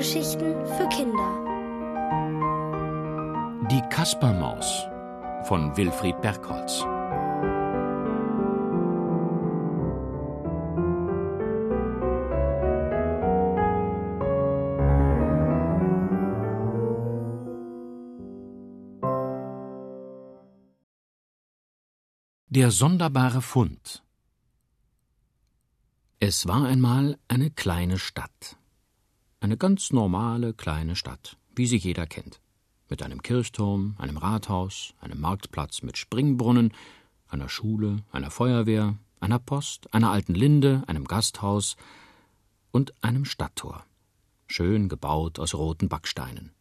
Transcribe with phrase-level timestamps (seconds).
[0.00, 1.30] Hörgeschichten für Kinder.
[3.70, 4.86] Die Kaspermaus
[5.44, 6.80] von Wilfried Bergholz.
[22.48, 24.02] Der sonderbare Fund
[26.20, 28.59] Es war einmal eine kleine Stadt.
[29.42, 32.42] Eine ganz normale kleine Stadt, wie sie jeder kennt.
[32.90, 36.74] Mit einem Kirchturm, einem Rathaus, einem Marktplatz mit Springbrunnen,
[37.26, 41.76] einer Schule, einer Feuerwehr, einer Post, einer alten Linde, einem Gasthaus
[42.70, 43.86] und einem Stadttor,
[44.46, 46.52] schön gebaut aus roten Backsteinen.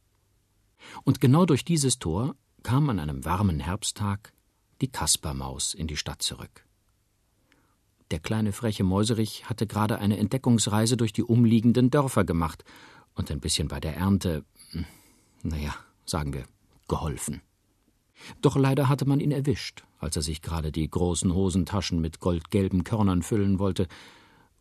[1.04, 4.32] Und genau durch dieses Tor kam an einem warmen Herbsttag
[4.80, 6.66] die Kaspermaus in die Stadt zurück.
[8.12, 12.64] Der kleine freche Mäuserich hatte gerade eine Entdeckungsreise durch die umliegenden Dörfer gemacht
[13.14, 14.86] und ein bisschen bei der Ernte, hm,
[15.44, 16.46] naja, sagen wir,
[16.88, 17.42] geholfen.
[18.42, 22.84] Doch leider hatte man ihn erwischt, als er sich gerade die großen Hosentaschen mit goldgelben
[22.84, 23.88] Körnern füllen wollte,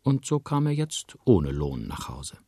[0.03, 2.39] und so kam er jetzt ohne Lohn nach Hause.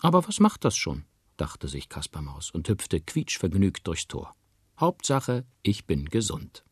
[0.00, 1.04] Aber was macht das schon?
[1.36, 4.34] dachte sich Kaspermaus und hüpfte quietschvergnügt durchs Tor.
[4.78, 6.64] Hauptsache, ich bin gesund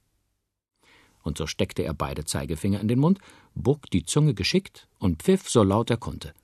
[1.23, 3.19] und so steckte er beide Zeigefinger in den Mund,
[3.55, 6.35] bog die Zunge geschickt und pfiff so laut er konnte,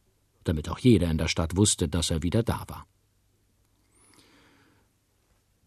[0.44, 2.86] damit auch jeder in der Stadt wusste, dass er wieder da war.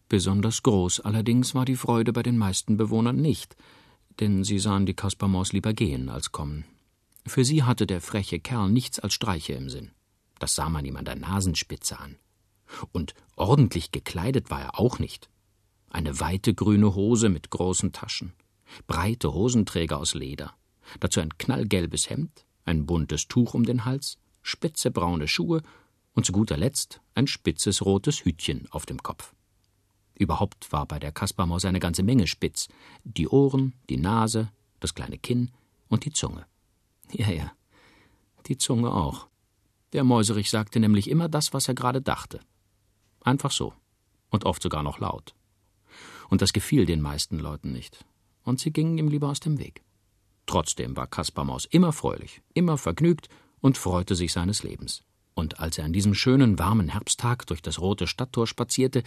[0.08, 3.56] Besonders groß allerdings war die Freude bei den meisten Bewohnern nicht,
[4.20, 6.64] denn sie sahen die Kaspermaus lieber gehen als kommen.
[7.26, 9.90] Für sie hatte der freche Kerl nichts als Streiche im Sinn.
[10.38, 12.16] Das sah man ihm an der Nasenspitze an.
[12.92, 15.28] Und ordentlich gekleidet war er auch nicht.
[15.90, 18.32] Eine weite grüne Hose mit großen Taschen,
[18.86, 20.54] breite Hosenträger aus Leder,
[21.00, 25.62] dazu ein knallgelbes Hemd, ein buntes Tuch um den Hals, spitze braune Schuhe
[26.14, 29.34] und zu guter Letzt ein spitzes rotes Hütchen auf dem Kopf.
[30.14, 32.68] Überhaupt war bei der Kaspermaus eine ganze Menge spitz.
[33.04, 35.52] Die Ohren, die Nase, das kleine Kinn
[35.88, 36.46] und die Zunge.
[37.12, 37.52] Ja, ja,
[38.46, 39.28] die Zunge auch.
[39.92, 42.40] Der Mäuserich sagte nämlich immer das, was er gerade dachte.
[43.20, 43.72] Einfach so.
[44.30, 45.34] Und oft sogar noch laut.
[46.28, 48.04] Und das gefiel den meisten Leuten nicht
[48.48, 49.82] und sie gingen ihm lieber aus dem Weg.
[50.46, 53.28] Trotzdem war Kaspermaus immer fröhlich, immer vergnügt
[53.60, 55.02] und freute sich seines Lebens.
[55.34, 59.02] Und als er an diesem schönen, warmen Herbsttag durch das rote Stadttor spazierte,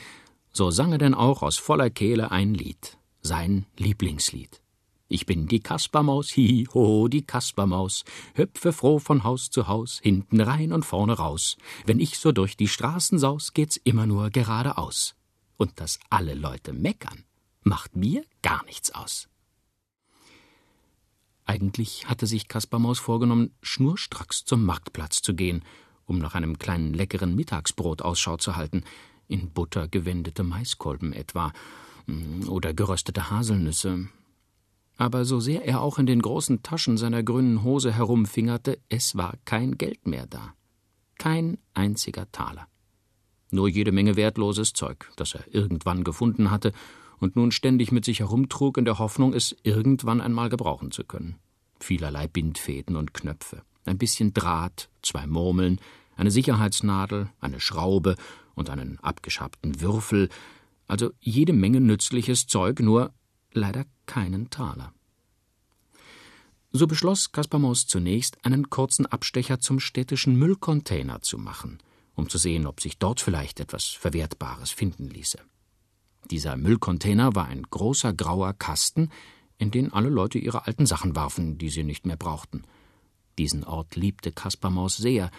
[0.54, 4.62] so sang er denn auch aus voller Kehle ein Lied, sein Lieblingslied.
[5.08, 10.40] Ich bin die Kaspermaus, hi, ho, die Kaspermaus, hüpfe froh von Haus zu Haus, hinten
[10.40, 11.58] rein und vorne raus.
[11.86, 15.16] Wenn ich so durch die Straßen saus, geht's immer nur geradeaus.
[15.58, 17.26] Und dass alle Leute meckern,
[17.64, 19.28] macht mir gar nichts aus.
[21.52, 25.66] Eigentlich hatte sich Kaspermaus vorgenommen, schnurstracks zum Marktplatz zu gehen,
[26.06, 28.86] um nach einem kleinen leckeren Mittagsbrot Ausschau zu halten,
[29.28, 31.52] in Butter gewendete Maiskolben etwa
[32.06, 34.08] mm, oder geröstete Haselnüsse.
[34.96, 39.34] Aber so sehr er auch in den großen Taschen seiner grünen Hose herumfingerte, es war
[39.44, 40.54] kein Geld mehr da.
[41.18, 42.70] Kein einziger Taler.
[43.50, 46.72] Nur jede Menge wertloses Zeug, das er irgendwann gefunden hatte
[47.22, 51.36] und nun ständig mit sich herumtrug in der Hoffnung, es irgendwann einmal gebrauchen zu können.
[51.80, 55.80] Vielerlei Bindfäden und Knöpfe, ein bisschen Draht, zwei Murmeln,
[56.18, 58.16] eine Sicherheitsnadel, eine Schraube
[58.56, 60.30] und einen abgeschabten Würfel,
[60.88, 63.14] also jede Menge nützliches Zeug, nur
[63.54, 64.94] leider keinen Taler.
[66.74, 71.80] So beschloss Kaspermaus zunächst, einen kurzen Abstecher zum städtischen Müllcontainer zu machen,
[72.16, 75.40] um zu sehen, ob sich dort vielleicht etwas Verwertbares finden ließe.
[76.30, 79.10] Dieser Müllcontainer war ein großer grauer Kasten,
[79.58, 82.64] in den alle Leute ihre alten Sachen warfen, die sie nicht mehr brauchten.
[83.38, 85.32] Diesen Ort liebte Kaspermaus sehr,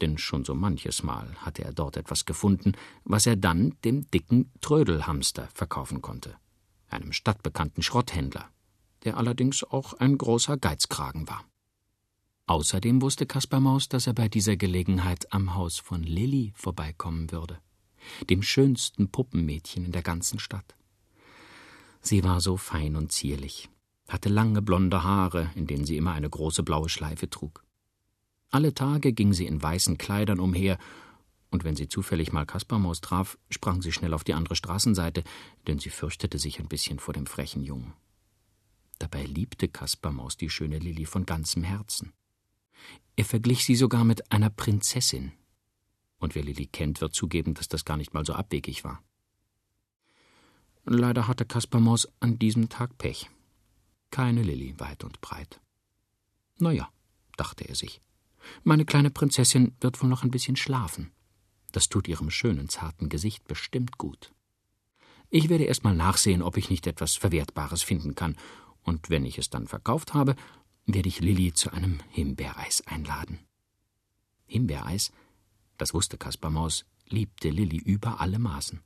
[0.00, 2.72] denn schon so manches Mal hatte er dort etwas gefunden,
[3.04, 6.36] was er dann dem dicken Trödelhamster verkaufen konnte,
[6.88, 8.48] einem stadtbekannten Schrotthändler,
[9.04, 11.44] der allerdings auch ein großer Geizkragen war.
[12.46, 17.60] Außerdem wusste Kaspermaus, dass er bei dieser Gelegenheit am Haus von Lilli vorbeikommen würde
[18.28, 20.74] dem schönsten Puppenmädchen in der ganzen Stadt.
[22.00, 23.68] Sie war so fein und zierlich,
[24.08, 27.64] hatte lange blonde Haare, in denen sie immer eine große blaue Schleife trug.
[28.50, 30.78] Alle Tage ging sie in weißen Kleidern umher,
[31.50, 35.22] und wenn sie zufällig mal Kaspermaus traf, sprang sie schnell auf die andere Straßenseite,
[35.66, 37.92] denn sie fürchtete sich ein bisschen vor dem frechen Jungen.
[38.98, 42.12] Dabei liebte Kaspermaus die schöne Lilli von ganzem Herzen.
[43.16, 45.32] Er verglich sie sogar mit einer Prinzessin,
[46.22, 49.02] und wer Lilli kennt, wird zugeben, dass das gar nicht mal so abwegig war.
[50.84, 53.30] Leider hatte Kaspermaus an diesem Tag Pech.
[54.10, 55.60] Keine Lilli weit und breit.
[56.58, 56.88] Na ja,
[57.36, 58.00] dachte er sich.
[58.64, 61.12] Meine kleine Prinzessin wird wohl noch ein bisschen schlafen.
[61.70, 64.32] Das tut ihrem schönen, zarten Gesicht bestimmt gut.
[65.30, 68.36] Ich werde erst mal nachsehen, ob ich nicht etwas Verwertbares finden kann,
[68.82, 70.34] und wenn ich es dann verkauft habe,
[70.86, 73.38] werde ich Lilli zu einem Himbeereis einladen.
[74.46, 75.12] Himbeereis,
[75.82, 78.78] das wusste Kaspar Maus, liebte Lilli über alle Maßen.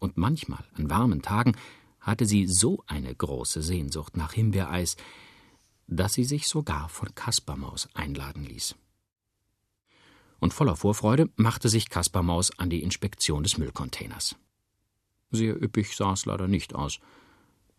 [0.00, 1.56] Und manchmal, an warmen Tagen,
[2.00, 4.96] hatte sie so eine große Sehnsucht nach Himbeereis,
[5.86, 8.74] dass sie sich sogar von Kaspermaus einladen ließ.
[10.40, 14.34] Und voller Vorfreude machte sich Kaspermaus an die Inspektion des Müllcontainers.
[15.30, 16.98] Sehr üppig sah es leider nicht aus.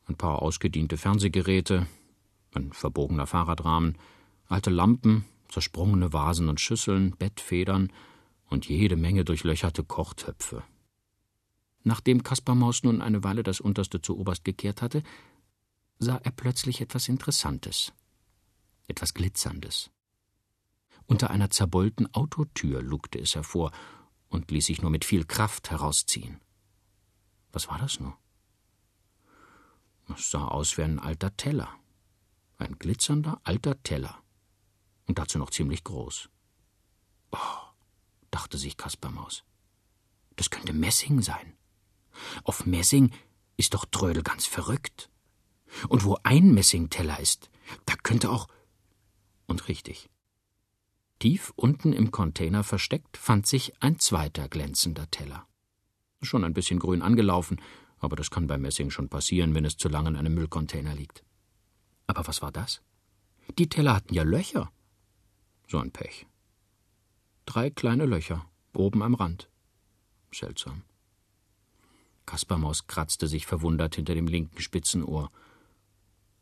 [0.07, 1.88] Ein paar ausgediente Fernsehgeräte,
[2.54, 3.98] ein verbogener Fahrradrahmen,
[4.48, 7.92] alte Lampen, zersprungene Vasen und Schüsseln, Bettfedern
[8.47, 10.63] und jede Menge durchlöcherte Kochtöpfe.
[11.83, 15.03] Nachdem Kaspermaus nun eine Weile das Unterste zu Oberst gekehrt hatte,
[16.00, 17.94] sah er plötzlich etwas Interessantes,
[18.88, 19.92] etwas Glitzerndes.
[21.06, 23.71] Unter einer zerbeulten Autotür lugte es hervor
[24.30, 26.42] und ließ sich nur mit viel Kraft herausziehen.
[27.51, 28.18] Was war das nur?
[30.13, 31.69] Es sah aus wie ein alter Teller.
[32.57, 34.21] Ein glitzernder alter Teller.
[35.07, 36.30] Und dazu noch ziemlich groß.
[37.31, 37.65] Oh,
[38.36, 39.46] dachte sich Kaspermaus.
[40.36, 41.54] Das könnte Messing sein.
[42.44, 43.12] Auf Messing
[43.56, 45.10] ist doch Trödel ganz verrückt.
[45.88, 47.50] Und wo ein Messingteller ist,
[47.86, 48.50] da könnte auch.
[49.48, 50.10] Und richtig.
[51.20, 55.48] Tief unten im Container versteckt fand sich ein zweiter glänzender Teller.
[56.22, 57.62] Schon ein bisschen grün angelaufen,
[58.00, 61.24] aber das kann bei Messing schon passieren, wenn es zu lange in einem Müllcontainer liegt.
[62.06, 62.81] Aber was war das?
[63.58, 64.72] Die Teller hatten ja Löcher.
[65.68, 66.28] So ein Pech.
[67.45, 69.50] Drei kleine Löcher, oben am Rand.
[70.33, 70.83] Seltsam.
[72.25, 75.31] Kaspermaus kratzte sich verwundert hinter dem linken Spitzenohr.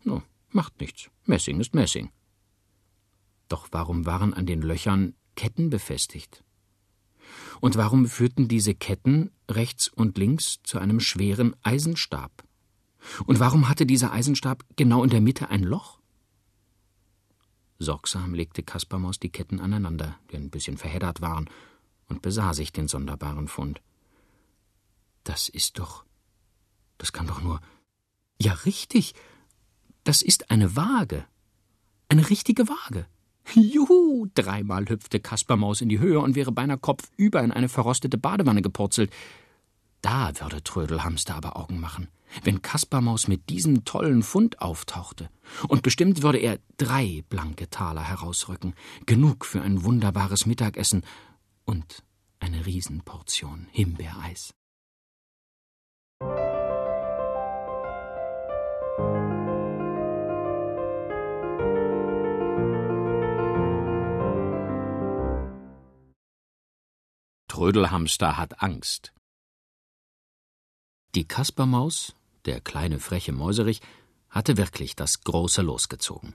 [0.03, 1.09] No, macht nichts.
[1.25, 2.11] Messing ist Messing.
[3.49, 6.43] Doch warum waren an den Löchern Ketten befestigt?
[7.59, 12.43] Und warum führten diese Ketten rechts und links zu einem schweren Eisenstab?
[13.25, 15.99] Und warum hatte dieser Eisenstab genau in der Mitte ein Loch?
[17.83, 21.49] Sorgsam legte Kaspermaus die Ketten aneinander, die ein bisschen verheddert waren,
[22.09, 23.81] und besah sich den sonderbaren Fund.
[25.23, 26.03] Das ist doch.
[26.97, 27.61] Das kann doch nur.
[28.41, 29.13] Ja, richtig.
[30.03, 31.25] Das ist eine Waage.
[32.09, 33.07] Eine richtige Waage.
[33.53, 34.27] Juhu!
[34.33, 39.11] Dreimal hüpfte Kaspermaus in die Höhe und wäre beinahe kopfüber in eine verrostete Badewanne gepurzelt.
[40.03, 42.09] Da würde Trödelhamster aber Augen machen,
[42.43, 45.29] wenn Kaspermaus mit diesem tollen Fund auftauchte.
[45.69, 51.05] Und bestimmt würde er drei blanke Taler herausrücken, genug für ein wunderbares Mittagessen
[51.63, 52.03] und
[52.41, 54.53] eine Riesenportion Himbeereis.
[67.47, 69.13] Trödelhamster hat Angst.
[71.15, 72.15] Die Kaspermaus,
[72.45, 73.81] der kleine freche Mäuserich,
[74.29, 76.33] hatte wirklich das große Los gezogen.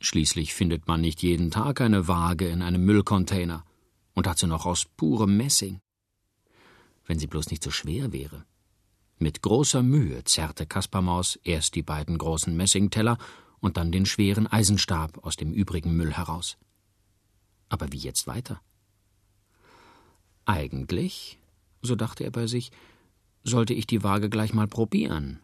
[0.00, 3.64] Schließlich findet man nicht jeden Tag eine Waage in einem Müllcontainer
[4.14, 5.80] und dazu noch aus purem Messing.
[7.06, 8.44] Wenn sie bloß nicht so schwer wäre.
[9.18, 13.18] Mit großer Mühe zerrte Kaspermaus erst die beiden großen Messingteller
[13.58, 16.56] und dann den schweren Eisenstab aus dem übrigen Müll heraus.
[17.68, 18.60] Aber wie jetzt weiter?
[20.44, 21.40] Eigentlich,
[21.82, 22.70] so dachte er bei sich,
[23.48, 25.40] sollte ich die Waage gleich mal probieren.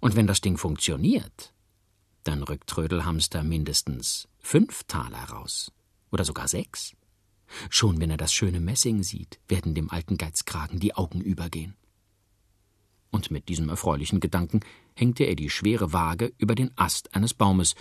[0.00, 1.52] Und wenn das Ding funktioniert,
[2.22, 5.72] dann rückt Trödelhamster mindestens fünf Taler raus.
[6.10, 6.94] Oder sogar sechs.
[7.70, 11.74] Schon wenn er das schöne Messing sieht, werden dem alten Geizkragen die Augen übergehen.
[13.10, 14.60] Und mit diesem erfreulichen Gedanken
[14.94, 17.74] hängte er die schwere Waage über den Ast eines Baumes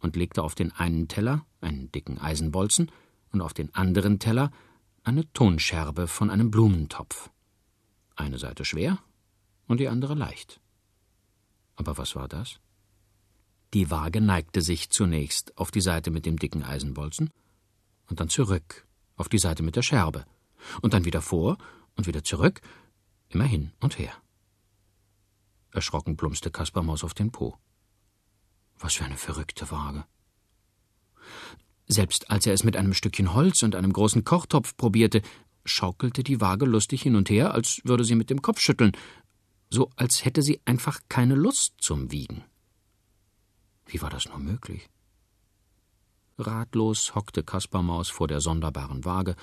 [0.00, 2.90] und legte auf den einen Teller einen dicken Eisenbolzen
[3.32, 4.50] und auf den anderen Teller
[5.04, 7.30] eine Tonscherbe von einem Blumentopf.
[8.20, 8.98] Eine Seite schwer
[9.66, 10.60] und die andere leicht.
[11.76, 12.60] Aber was war das?
[13.72, 17.30] Die Waage neigte sich zunächst auf die Seite mit dem dicken Eisenbolzen
[18.08, 18.86] und dann zurück
[19.16, 20.26] auf die Seite mit der Scherbe
[20.82, 21.56] und dann wieder vor
[21.96, 22.60] und wieder zurück,
[23.30, 24.12] immer hin und her.
[25.70, 27.56] Erschrocken plumpste Kaspermaus auf den Po.
[28.78, 30.04] Was für eine verrückte Waage.
[31.86, 35.22] Selbst als er es mit einem Stückchen Holz und einem großen Kochtopf probierte,
[35.64, 38.92] schaukelte die Waage lustig hin und her, als würde sie mit dem Kopf schütteln,
[39.70, 42.44] so als hätte sie einfach keine Lust zum Wiegen.
[43.86, 44.88] Wie war das nur möglich?
[46.38, 49.36] Ratlos hockte Kaspermaus vor der sonderbaren Waage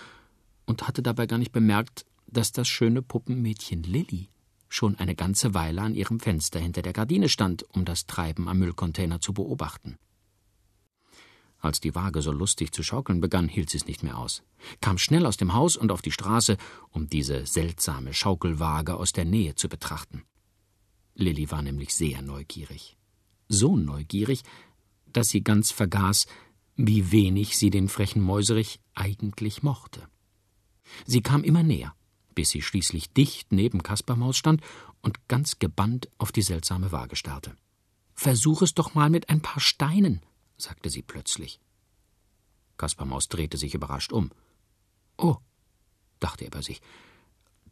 [0.66, 4.30] und hatte dabei gar nicht bemerkt, dass das schöne Puppenmädchen Lilli
[4.70, 8.60] schon eine ganze Weile an ihrem Fenster hinter der Gardine stand, um das Treiben am
[8.60, 9.98] Müllcontainer zu beobachten.
[11.60, 14.44] Als die Waage so lustig zu schaukeln begann, hielt sie es nicht mehr aus,
[14.80, 16.58] kam schnell aus dem Haus und auf die Straße,
[16.92, 20.24] um diese seltsame Schaukelwaage aus der Nähe zu betrachten.
[21.16, 22.96] Lilli war nämlich sehr neugierig.
[23.50, 24.44] So neugierig,
[25.08, 26.28] dass sie ganz vergaß,
[26.76, 30.08] wie wenig sie den frechen Mäuserich eigentlich mochte.
[31.06, 31.96] Sie kam immer näher,
[32.36, 34.62] bis sie schließlich dicht neben Kaspermaus stand
[35.02, 37.56] und ganz gebannt auf die seltsame Waage starrte.
[38.14, 40.22] Versuch es doch mal mit ein paar Steinen,
[40.58, 41.60] sagte sie plötzlich.
[42.78, 44.32] Kaspermaus drehte sich überrascht um.
[45.18, 45.38] Oh,
[46.20, 46.82] dachte er bei sich,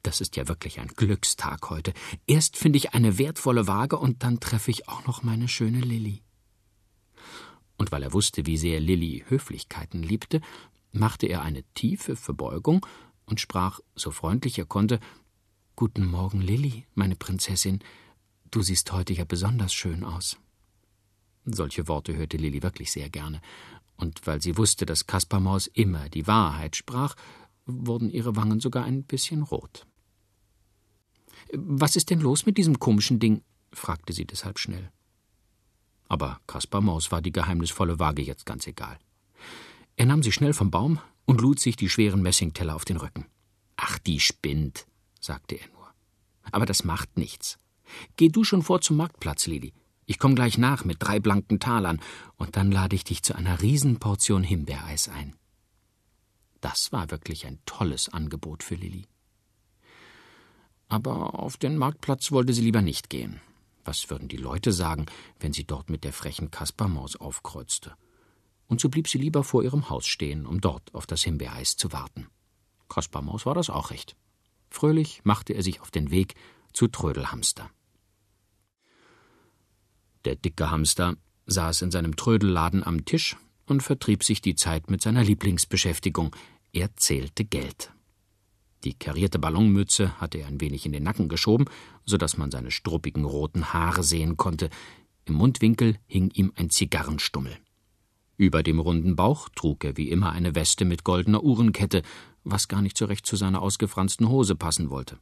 [0.04, 1.94] das ist ja wirklich ein Glückstag heute.
[2.28, 6.22] Erst finde ich eine wertvolle Waage und dann treffe ich auch noch meine schöne Lilli.
[7.78, 10.42] Und weil er wusste, wie sehr Lilli Höflichkeiten liebte,
[10.92, 12.86] machte er eine tiefe Verbeugung
[13.26, 15.00] und sprach, so freundlich er konnte,
[15.76, 17.80] Guten Morgen, Lilli, meine Prinzessin.
[18.50, 20.38] Du siehst heute ja besonders schön aus.
[21.46, 23.42] Solche Worte hörte Lilli wirklich sehr gerne,
[23.98, 27.16] und weil sie wusste, dass Kaspermaus immer die Wahrheit sprach,
[27.66, 29.86] wurden ihre Wangen sogar ein bisschen rot.
[31.54, 33.42] Was ist denn los mit diesem komischen Ding?
[33.72, 34.92] fragte sie deshalb schnell.
[36.08, 38.98] Aber Kaspermaus war die geheimnisvolle Waage jetzt ganz egal.
[39.96, 43.26] Er nahm sie schnell vom Baum und lud sich die schweren Messingteller auf den Rücken.
[43.78, 44.88] Ach, die spinnt,
[45.20, 45.94] sagte er nur.
[46.52, 47.58] Aber das macht nichts.
[48.18, 49.74] Geh du schon vor zum Marktplatz, Lili.
[50.06, 52.00] Ich komme gleich nach mit drei blanken Talern,
[52.38, 55.36] und dann lade ich dich zu einer Riesenportion Himbeereis ein.
[56.62, 59.08] Das war wirklich ein tolles Angebot für Lilli.
[60.88, 63.42] Aber auf den Marktplatz wollte sie lieber nicht gehen.
[63.84, 65.06] Was würden die Leute sagen,
[65.40, 67.94] wenn sie dort mit der frechen Kaspermaus aufkreuzte?
[68.68, 71.92] Und so blieb sie lieber vor ihrem Haus stehen, um dort auf das Himbeereis zu
[71.92, 72.28] warten.
[72.90, 74.16] Kaspermaus war das auch recht.
[74.70, 76.36] Fröhlich machte er sich auf den Weg
[76.74, 77.70] zu Trödelhamster.
[80.26, 81.16] Der dicke Hamster
[81.46, 86.36] saß in seinem Trödelladen am Tisch und vertrieb sich die Zeit mit seiner Lieblingsbeschäftigung.
[86.74, 87.92] Er zählte Geld.
[88.84, 91.66] Die karierte Ballonmütze hatte er ein wenig in den Nacken geschoben,
[92.06, 94.70] so dass man seine struppigen roten Haare sehen konnte.
[95.26, 97.56] Im Mundwinkel hing ihm ein Zigarrenstummel.
[98.38, 102.02] Über dem runden Bauch trug er wie immer eine Weste mit goldener Uhrenkette,
[102.44, 105.18] was gar nicht so recht zu seiner ausgefransten Hose passen wollte.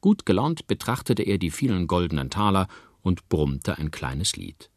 [0.00, 2.66] Gut gelaunt betrachtete er die vielen goldenen Taler
[3.02, 4.70] und brummte ein kleines Lied.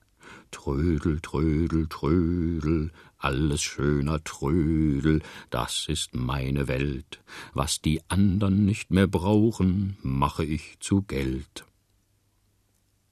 [0.51, 7.23] Trödel, Trödel, Trödel, alles schöner Trödel, das ist meine Welt.
[7.53, 11.65] Was die andern nicht mehr brauchen, mache ich zu Geld.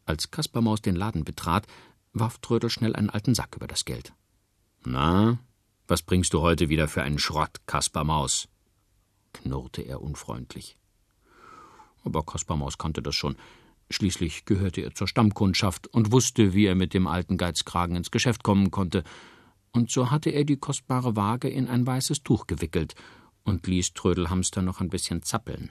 [0.05, 1.67] Als Kaspermaus den Laden betrat,
[2.13, 4.13] warf Trödel schnell einen alten Sack über das Geld.
[4.83, 5.39] Na,
[5.87, 8.47] was bringst du heute wieder für einen Schrott, Kaspermaus?
[9.33, 10.77] knurrte er unfreundlich.
[12.03, 13.35] Aber Kaspermaus kannte das schon.
[13.93, 18.41] Schließlich gehörte er zur Stammkundschaft und wusste, wie er mit dem alten Geizkragen ins Geschäft
[18.41, 19.03] kommen konnte.
[19.71, 22.95] Und so hatte er die kostbare Waage in ein weißes Tuch gewickelt
[23.43, 25.69] und ließ Trödelhamster noch ein bisschen zappeln.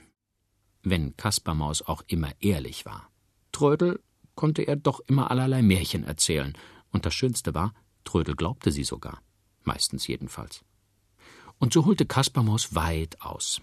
[0.83, 3.09] Wenn Kaspermaus auch immer ehrlich war.
[3.51, 4.01] Trödel
[4.35, 6.53] konnte er doch immer allerlei Märchen erzählen,
[6.91, 7.73] und das Schönste war,
[8.05, 9.21] Trödel glaubte sie sogar,
[9.63, 10.63] meistens jedenfalls.
[11.59, 13.61] Und so holte Kaspermaus weit aus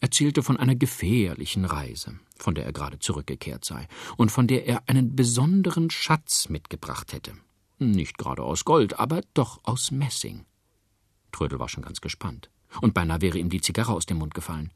[0.00, 3.86] erzählte von einer gefährlichen Reise, von der er gerade zurückgekehrt sei
[4.16, 7.32] und von der er einen besonderen Schatz mitgebracht hätte.
[7.78, 10.46] Nicht gerade aus Gold, aber doch aus Messing.
[11.32, 14.72] Trödel war schon ganz gespannt, und beinahe wäre ihm die Zigarre aus dem Mund gefallen.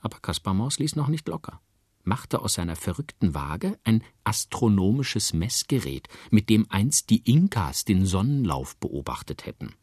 [0.00, 1.60] Aber Kaspar Maus ließ noch nicht locker,
[2.02, 8.76] machte aus seiner verrückten Waage ein astronomisches Messgerät, mit dem einst die Inkas den Sonnenlauf
[8.78, 9.74] beobachtet hätten.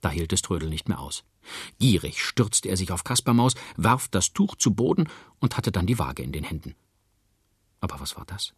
[0.00, 1.24] Da hielt es Trödel nicht mehr aus.
[1.78, 5.08] Gierig stürzte er sich auf Kaspermaus, warf das Tuch zu Boden
[5.40, 6.74] und hatte dann die Waage in den Händen.
[7.80, 8.54] Aber was war das?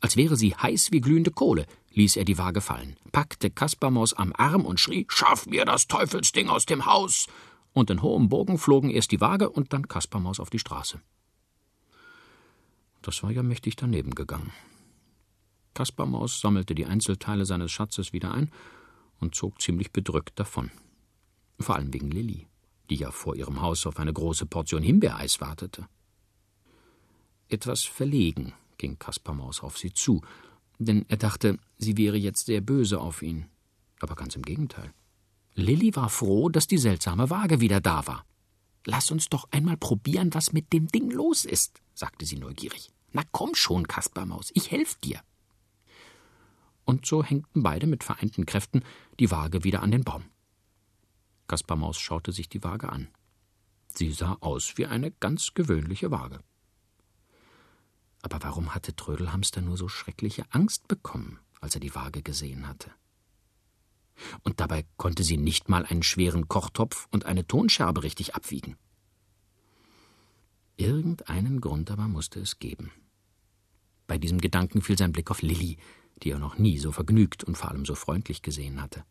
[0.00, 4.32] Als wäre sie heiß wie glühende Kohle, ließ er die Waage fallen, packte Kaspermaus am
[4.36, 7.26] Arm und schrie: Schaff mir das Teufelsding aus dem Haus!
[7.72, 11.00] Und in hohem Bogen flogen erst die Waage und dann Kaspermaus auf die Straße.
[13.02, 14.52] Das war ja mächtig daneben gegangen.
[15.74, 18.50] Kaspermaus sammelte die Einzelteile seines Schatzes wieder ein
[19.20, 20.70] und zog ziemlich bedrückt davon.
[21.58, 22.46] Vor allem wegen Lilli,
[22.90, 25.86] die ja vor ihrem Haus auf eine große Portion Himbeereis wartete.
[27.48, 30.22] Etwas verlegen ging Kaspermaus auf sie zu,
[30.78, 33.46] denn er dachte, sie wäre jetzt sehr böse auf ihn.
[34.00, 34.92] Aber ganz im Gegenteil.
[35.54, 38.26] Lilli war froh, dass die seltsame Waage wieder da war.
[38.84, 42.90] Lass uns doch einmal probieren, was mit dem Ding los ist, sagte sie neugierig.
[43.12, 45.20] Na komm schon, Kaspermaus, ich helf dir.
[46.84, 48.84] Und so hängten beide mit vereinten Kräften
[49.18, 50.24] die Waage wieder an den Baum.
[51.46, 53.08] Kaspar Maus schaute sich die Waage an.
[53.88, 56.40] Sie sah aus wie eine ganz gewöhnliche Waage.
[58.22, 62.90] Aber warum hatte Trödelhamster nur so schreckliche Angst bekommen, als er die Waage gesehen hatte?
[64.42, 68.76] Und dabei konnte sie nicht mal einen schweren Kochtopf und eine Tonscherbe richtig abwiegen.
[70.76, 72.92] Irgendeinen Grund aber musste es geben.
[74.06, 75.78] Bei diesem Gedanken fiel sein Blick auf Lilli,
[76.22, 79.04] die er noch nie so vergnügt und vor allem so freundlich gesehen hatte.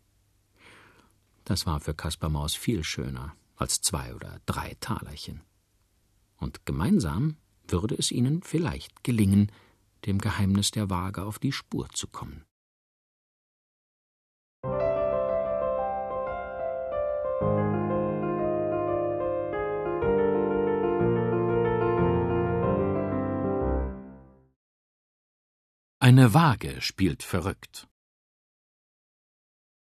[1.46, 5.42] Das war für Kaspar Maus viel schöner als zwei oder drei Talerchen.
[6.38, 7.38] Und gemeinsam
[7.68, 9.52] würde es ihnen vielleicht gelingen,
[10.06, 12.44] dem Geheimnis der Waage auf die Spur zu kommen.
[26.00, 27.88] Eine Waage spielt verrückt.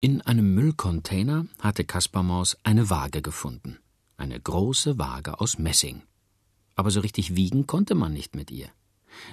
[0.02, 3.80] In einem Müllcontainer hatte Kaspermaus eine Waage gefunden.
[4.16, 6.04] Eine große Waage aus Messing.
[6.76, 8.70] Aber so richtig wiegen konnte man nicht mit ihr.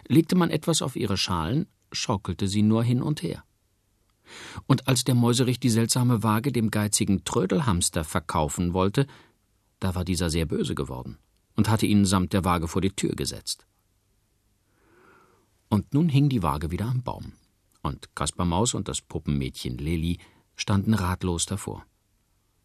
[0.08, 3.44] Legte man etwas auf ihre Schalen, schaukelte sie nur hin und her.
[4.66, 9.06] Und als der Mäuserich die seltsame Waage dem geizigen Trödelhamster verkaufen wollte,
[9.78, 11.18] da war dieser sehr böse geworden
[11.54, 13.68] und hatte ihn samt der Waage vor die Tür gesetzt.
[15.68, 17.34] Und nun hing die Waage wieder am Baum.
[17.82, 20.18] Und Kaspar Maus und das Puppenmädchen Lilli
[20.56, 21.86] standen ratlos davor.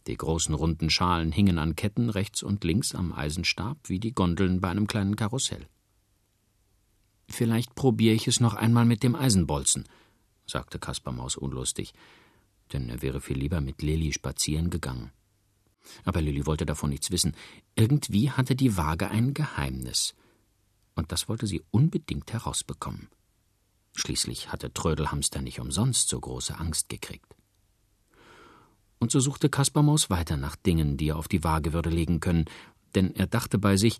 [0.08, 4.60] Die großen runden Schalen hingen an Ketten rechts und links am Eisenstab wie die Gondeln
[4.60, 5.68] bei einem kleinen Karussell.
[7.30, 9.88] Vielleicht probiere ich es noch einmal mit dem Eisenbolzen,
[10.48, 11.94] sagte Kaspar Maus unlustig,
[12.74, 15.12] denn er wäre viel lieber mit Lilli spazieren gegangen.
[16.04, 17.36] Aber Lilli wollte davon nichts wissen.
[17.76, 20.16] Irgendwie hatte die Waage ein Geheimnis
[20.96, 23.10] und das wollte sie unbedingt herausbekommen.
[23.96, 27.36] Schließlich hatte Trödelhamster nicht umsonst so große Angst gekriegt.
[29.02, 32.46] Und so suchte Kaspermaus weiter nach Dingen, die er auf die Waage würde legen können,
[32.94, 33.98] denn er dachte bei sich,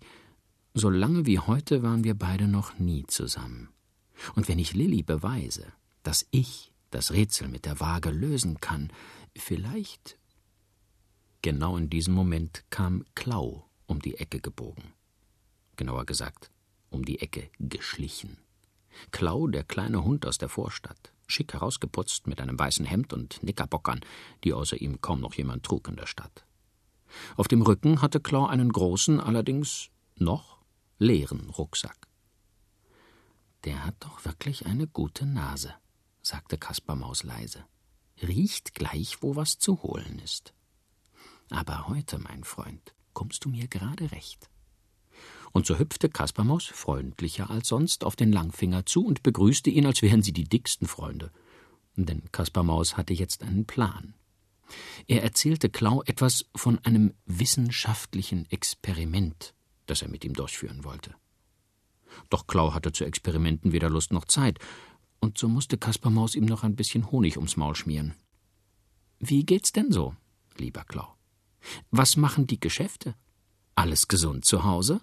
[0.74, 3.68] so lange wie heute waren wir beide noch nie zusammen.
[4.36, 5.66] Und wenn ich Lilli beweise,
[6.04, 8.92] dass ich das Rätsel mit der Waage lösen kann,
[9.36, 10.18] vielleicht.
[11.42, 14.84] Genau in diesem Moment kam Klau um die Ecke gebogen.
[15.74, 16.52] Genauer gesagt,
[16.90, 18.38] um die Ecke geschlichen.
[19.10, 24.00] Klau, der kleine Hund aus der Vorstadt, schick herausgeputzt mit einem weißen Hemd und Knickerbockern,
[24.44, 26.44] die außer ihm kaum noch jemand trug in der Stadt.
[27.36, 30.58] Auf dem Rücken hatte Klau einen großen, allerdings noch
[30.98, 32.08] leeren Rucksack.
[33.64, 35.74] Der hat doch wirklich eine gute Nase,
[36.22, 37.64] sagte Kaspar Maus leise.
[38.20, 40.52] Riecht gleich, wo was zu holen ist.
[41.50, 44.51] Aber heute, mein Freund, kommst du mir gerade recht
[45.52, 50.02] und so hüpfte Kaspermaus freundlicher als sonst auf den Langfinger zu und begrüßte ihn, als
[50.02, 51.30] wären sie die dicksten Freunde.
[51.96, 54.14] Denn Kaspermaus hatte jetzt einen Plan.
[55.06, 59.54] Er erzählte Klau etwas von einem wissenschaftlichen Experiment,
[59.86, 61.14] das er mit ihm durchführen wollte.
[62.30, 64.58] Doch Klau hatte zu Experimenten weder Lust noch Zeit,
[65.20, 68.14] und so musste Kaspermaus ihm noch ein bisschen Honig ums Maul schmieren.
[69.20, 70.16] Wie geht's denn so,
[70.56, 71.14] lieber Klau?
[71.90, 73.14] Was machen die Geschäfte?
[73.74, 75.00] Alles gesund zu Hause?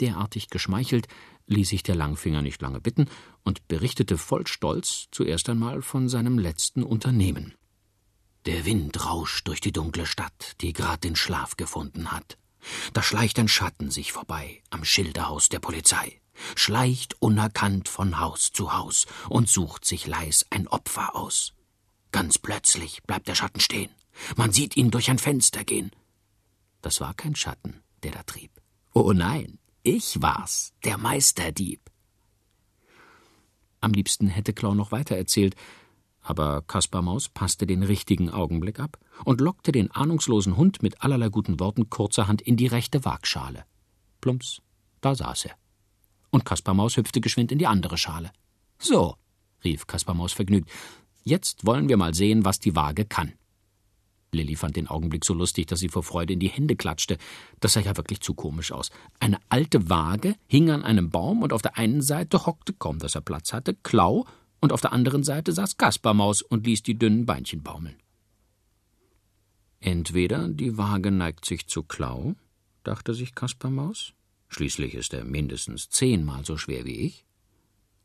[0.00, 1.08] Derartig geschmeichelt
[1.46, 3.08] ließ sich der Langfinger nicht lange bitten
[3.42, 7.54] und berichtete voll Stolz zuerst einmal von seinem letzten Unternehmen.
[8.46, 12.38] Der Wind rauscht durch die dunkle Stadt, die grad den Schlaf gefunden hat.
[12.92, 16.20] Da schleicht ein Schatten sich vorbei am Schilderhaus der Polizei,
[16.54, 21.54] schleicht unerkannt von Haus zu Haus und sucht sich leis ein Opfer aus.
[22.12, 23.90] Ganz plötzlich bleibt der Schatten stehen.
[24.36, 25.90] Man sieht ihn durch ein Fenster gehen.
[26.80, 28.50] Das war kein Schatten, der da trieb.
[28.94, 31.80] Oh nein, ich war's, der Meisterdieb.
[33.80, 35.54] Am liebsten hätte Klau noch weiter erzählt,
[36.20, 41.28] aber Kaspar Maus passte den richtigen Augenblick ab und lockte den ahnungslosen Hund mit allerlei
[41.28, 43.64] guten Worten kurzerhand in die rechte Waagschale.
[44.20, 44.60] Plumps,
[45.00, 45.54] da saß er.
[46.30, 48.30] Und Kaspar Maus hüpfte geschwind in die andere Schale.
[48.78, 49.16] So,
[49.64, 50.70] rief Kaspar Maus vergnügt,
[51.24, 53.32] jetzt wollen wir mal sehen, was die Waage kann.
[54.32, 57.16] Lilli fand den Augenblick so lustig, dass sie vor Freude in die Hände klatschte.
[57.60, 58.90] Das sah ja wirklich zu komisch aus.
[59.20, 63.14] Eine alte Waage hing an einem Baum und auf der einen Seite hockte, kaum dass
[63.14, 64.26] er Platz hatte, Klau
[64.60, 67.96] und auf der anderen Seite saß Kaspermaus und ließ die dünnen Beinchen baumeln.
[69.80, 72.34] Entweder die Waage neigt sich zu Klau,
[72.82, 74.12] dachte sich Kaspermaus,
[74.48, 77.24] schließlich ist er mindestens zehnmal so schwer wie ich,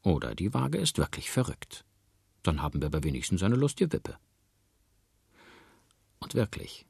[0.04, 1.86] oder die Waage ist wirklich verrückt.
[2.44, 4.18] Dann haben wir aber wenigstens eine lustige Wippe.
[6.24, 6.86] Und wirklich.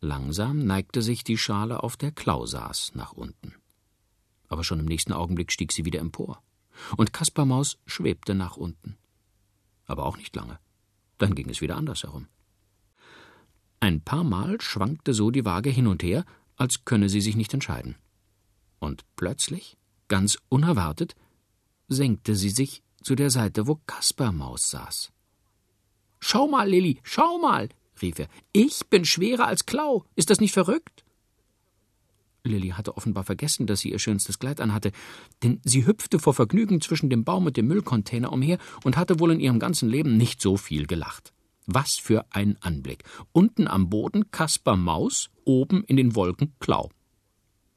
[0.00, 3.54] Langsam neigte sich die Schale, auf der Klau saß, nach unten.
[4.48, 6.42] Aber schon im nächsten Augenblick stieg sie wieder empor.
[6.96, 8.96] Und Kaspermaus schwebte nach unten.
[9.84, 10.58] Aber auch nicht lange.
[11.18, 12.28] Dann ging es wieder andersherum.
[13.80, 16.24] Ein paar Mal schwankte so die Waage hin und her,
[16.56, 17.96] als könne sie sich nicht entscheiden.
[18.78, 19.76] Und plötzlich,
[20.08, 21.14] ganz unerwartet,
[21.88, 25.12] senkte sie sich zu der Seite, wo Kaspermaus saß.
[26.18, 27.68] Schau mal, Lilli, schau mal,
[28.02, 28.28] rief er.
[28.52, 30.04] Ich bin schwerer als Klau.
[30.14, 31.04] Ist das nicht verrückt?
[32.44, 34.92] Lilli hatte offenbar vergessen, dass sie ihr schönstes Kleid anhatte,
[35.42, 39.32] denn sie hüpfte vor Vergnügen zwischen dem Baum und dem Müllcontainer umher und hatte wohl
[39.32, 41.32] in ihrem ganzen Leben nicht so viel gelacht.
[41.66, 43.04] Was für ein Anblick.
[43.32, 46.90] Unten am Boden Kaspar Maus, oben in den Wolken Klau.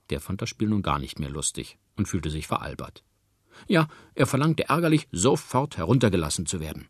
[0.09, 3.03] Der fand das Spiel nun gar nicht mehr lustig und fühlte sich veralbert.
[3.67, 6.89] Ja, er verlangte ärgerlich, sofort heruntergelassen zu werden.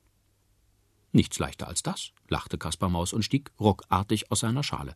[1.17, 4.95] Nichts leichter als das, lachte Kaspar Maus und stieg ruckartig aus seiner Schale.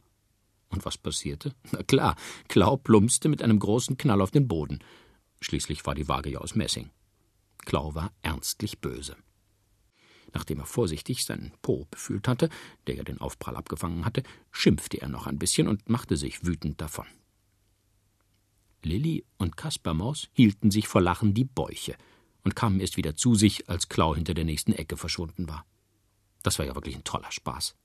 [0.69, 1.55] Und was passierte?
[1.71, 2.15] Na klar,
[2.47, 4.83] Klau plumpste mit einem großen Knall auf den Boden.
[5.39, 6.91] Schließlich war die Waage ja aus Messing.
[7.65, 9.15] Klau war ernstlich böse.
[10.31, 12.49] Nachdem er vorsichtig seinen Po befühlt hatte,
[12.85, 16.79] der ja den Aufprall abgefangen hatte, schimpfte er noch ein bisschen und machte sich wütend
[16.81, 17.07] davon.
[18.83, 21.95] Lilli und Kaspermaus hielten sich vor Lachen die Bäuche
[22.43, 25.65] und kamen erst wieder zu sich, als Klau hinter der nächsten Ecke verschwunden war.
[26.43, 27.75] Das war ja wirklich ein toller Spaß.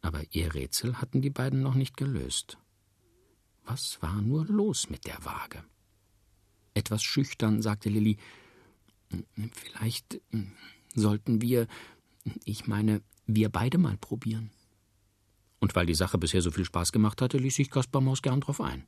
[0.00, 2.58] Aber ihr Rätsel hatten die beiden noch nicht gelöst.
[3.64, 5.62] Was war nur los mit der Waage?
[6.74, 8.16] Etwas schüchtern sagte Lilli,
[9.52, 10.20] vielleicht
[10.94, 11.66] sollten wir,
[12.44, 14.50] ich meine, wir beide mal probieren.
[15.60, 18.40] Und weil die Sache bisher so viel Spaß gemacht hatte, ließ sich Kaspar Maus gern
[18.40, 18.86] drauf ein.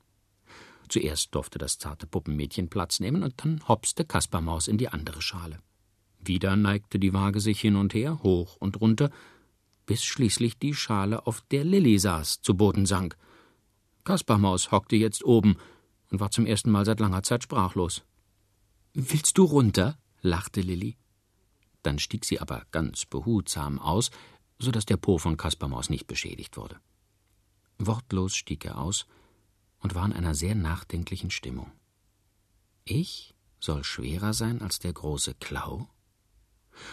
[0.89, 5.21] Zuerst durfte das zarte Puppenmädchen Platz nehmen, und dann hopste Kaspar Maus in die andere
[5.21, 5.59] Schale.
[6.23, 9.11] Wieder neigte die Waage sich hin und her, hoch und runter,
[9.87, 13.17] bis schließlich die Schale, auf der Lilli saß, zu Boden sank.
[14.05, 15.57] Kaspar Maus hockte jetzt oben
[16.11, 18.03] und war zum ersten Mal seit langer Zeit sprachlos.
[18.93, 19.99] Willst du runter?
[20.21, 20.97] lachte Lilli.
[21.83, 24.11] Dann stieg sie aber ganz behutsam aus,
[24.59, 26.79] so dass der Po von Kaspermaus nicht beschädigt wurde.
[27.79, 29.07] Wortlos stieg er aus
[29.79, 31.73] und war in einer sehr nachdenklichen Stimmung.
[32.85, 35.89] Ich soll schwerer sein als der große Klau?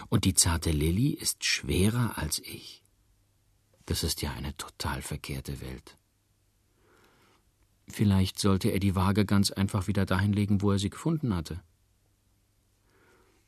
[0.10, 2.84] Und die zarte Lilli ist schwerer als ich?
[3.86, 5.98] Das ist ja eine total verkehrte Welt.
[7.88, 11.64] Vielleicht sollte er die Waage ganz einfach wieder dahin legen, wo er sie gefunden hatte.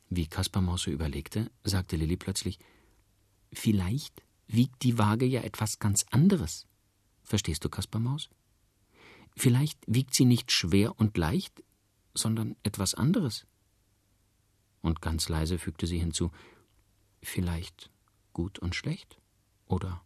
[0.09, 2.57] Wie Kaspar Maus so überlegte, sagte Lilli plötzlich:
[3.51, 6.67] Vielleicht wiegt die Waage ja etwas ganz anderes.
[7.21, 8.29] Verstehst du, Kaspar Maus?
[9.35, 11.63] Vielleicht wiegt sie nicht schwer und leicht,
[12.13, 13.45] sondern etwas anderes.
[14.81, 16.31] Und ganz leise fügte sie hinzu:
[17.21, 17.91] Vielleicht
[18.33, 19.19] gut und schlecht
[19.65, 20.03] oder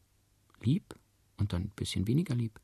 [0.61, 0.95] lieb
[1.37, 2.59] und ein bisschen weniger lieb.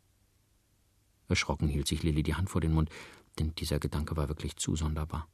[1.28, 2.90] Erschrocken hielt sich Lilli die Hand vor den Mund,
[3.38, 5.28] denn dieser Gedanke war wirklich zu sonderbar.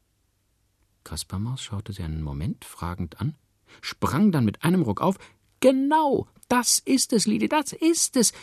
[1.03, 3.35] Kaspermaus schaute sie einen Moment fragend an,
[3.81, 5.17] sprang dann mit einem Ruck auf.
[5.61, 8.33] Genau, das ist es, Lili, das ist es.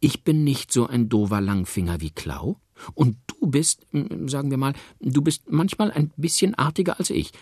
[0.00, 2.60] Ich bin nicht so ein dover Langfinger wie Klau.
[2.94, 7.32] Und du bist, sagen wir mal, du bist manchmal ein bisschen artiger als ich.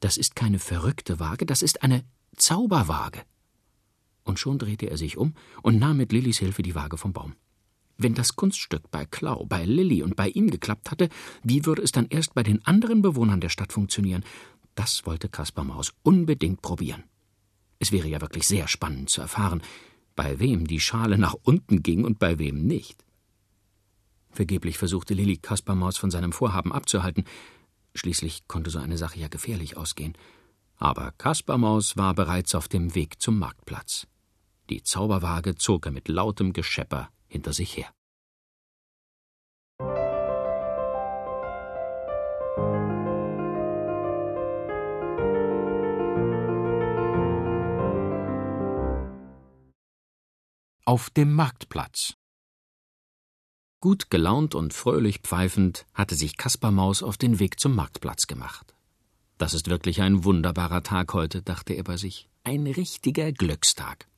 [0.00, 2.04] Das ist keine verrückte Waage, das ist eine
[2.36, 3.22] Zauberwaage.
[4.24, 7.34] Und schon drehte er sich um und nahm mit Lillys Hilfe die Waage vom Baum.
[7.96, 11.08] Wenn das Kunststück bei Klau, bei Lilly und bei ihm geklappt hatte,
[11.42, 14.24] wie würde es dann erst bei den anderen Bewohnern der Stadt funktionieren?
[14.76, 17.02] Das wollte Kaspar Maus unbedingt probieren.
[17.80, 19.62] Es wäre ja wirklich sehr spannend zu erfahren,
[20.14, 23.04] bei wem die Schale nach unten ging und bei wem nicht.
[24.30, 27.24] Vergeblich versuchte Lilly Kaspar Maus von seinem Vorhaben abzuhalten.
[27.98, 30.16] Schließlich konnte so eine Sache ja gefährlich ausgehen.
[30.76, 34.06] Aber Kaspar Maus war bereits auf dem Weg zum Marktplatz.
[34.70, 37.92] Die Zauberwaage zog er mit lautem Geschepper hinter sich her.
[50.84, 52.17] Auf dem Marktplatz
[53.80, 58.74] Gut gelaunt und fröhlich pfeifend hatte sich Kaspar Maus auf den Weg zum Marktplatz gemacht.
[59.38, 62.28] Das ist wirklich ein wunderbarer Tag heute, dachte er bei sich.
[62.42, 64.08] Ein richtiger Glückstag.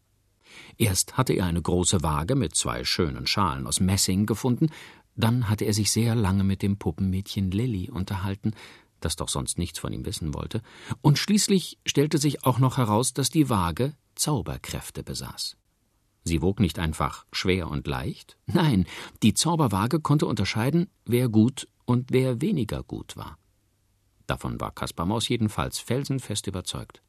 [0.79, 4.71] Erst hatte er eine große Waage mit zwei schönen Schalen aus Messing gefunden,
[5.15, 8.55] dann hatte er sich sehr lange mit dem Puppenmädchen Lilly unterhalten,
[9.01, 10.63] das doch sonst nichts von ihm wissen wollte,
[11.03, 15.59] und schließlich stellte sich auch noch heraus, dass die Waage Zauberkräfte besaß.
[16.25, 18.87] Sie wog nicht einfach schwer und leicht, nein,
[19.23, 23.39] die Zauberwaage konnte unterscheiden, wer gut und wer weniger gut war.
[24.27, 27.03] Davon war Kaspar Maus jedenfalls felsenfest überzeugt.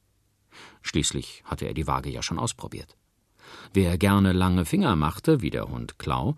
[0.82, 2.98] Schließlich hatte er die Waage ja schon ausprobiert.
[3.74, 6.36] Wer gerne lange Finger machte, wie der Hund Klau,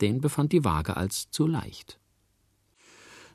[0.00, 1.98] den befand die Waage als zu leicht.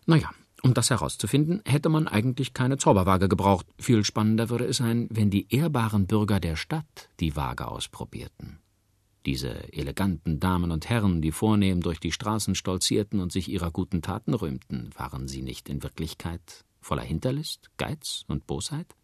[0.06, 0.30] Naja,
[0.64, 3.66] um das herauszufinden, hätte man eigentlich keine Zauberwaage gebraucht.
[3.80, 8.60] Viel spannender würde es sein, wenn die ehrbaren Bürger der Stadt die Waage ausprobierten.
[9.26, 14.02] Diese eleganten Damen und Herren, die vornehm durch die Straßen stolzierten und sich ihrer guten
[14.02, 18.96] Taten rühmten, waren sie nicht in Wirklichkeit voller Hinterlist, Geiz und Bosheit?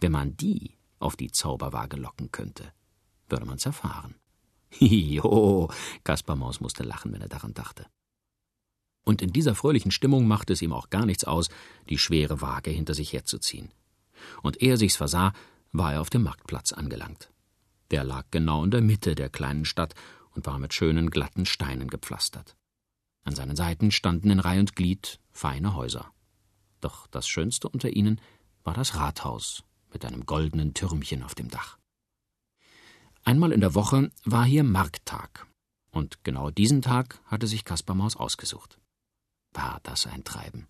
[0.00, 2.72] Wenn man die auf die Zauberwaage locken könnte.
[3.28, 4.14] Würde man's erfahren.
[4.70, 5.70] Hiho,
[6.04, 7.86] Kaspar Maus musste lachen, wenn er daran dachte.
[9.04, 11.48] Und in dieser fröhlichen Stimmung machte es ihm auch gar nichts aus,
[11.88, 13.72] die schwere Waage hinter sich herzuziehen.
[14.42, 15.32] Und ehe er sich's versah,
[15.72, 17.30] war er auf dem Marktplatz angelangt.
[17.90, 19.94] Der lag genau in der Mitte der kleinen Stadt
[20.30, 22.56] und war mit schönen glatten Steinen gepflastert.
[23.24, 26.12] An seinen Seiten standen in Reih und Glied feine Häuser.
[26.80, 28.20] Doch das schönste unter ihnen
[28.64, 31.78] war das Rathaus mit einem goldenen Türmchen auf dem Dach.
[33.24, 35.46] Einmal in der Woche war hier Markttag,
[35.90, 38.78] und genau diesen Tag hatte sich Kaspar Maus ausgesucht.
[39.52, 40.68] War das ein Treiben?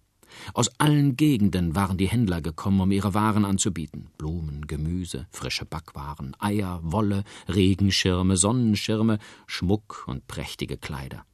[0.55, 4.09] Aus allen Gegenden waren die Händler gekommen, um ihre Waren anzubieten.
[4.19, 11.25] Blumen, Gemüse, frische Backwaren, Eier, Wolle, Regenschirme, Sonnenschirme, Schmuck und prächtige Kleider.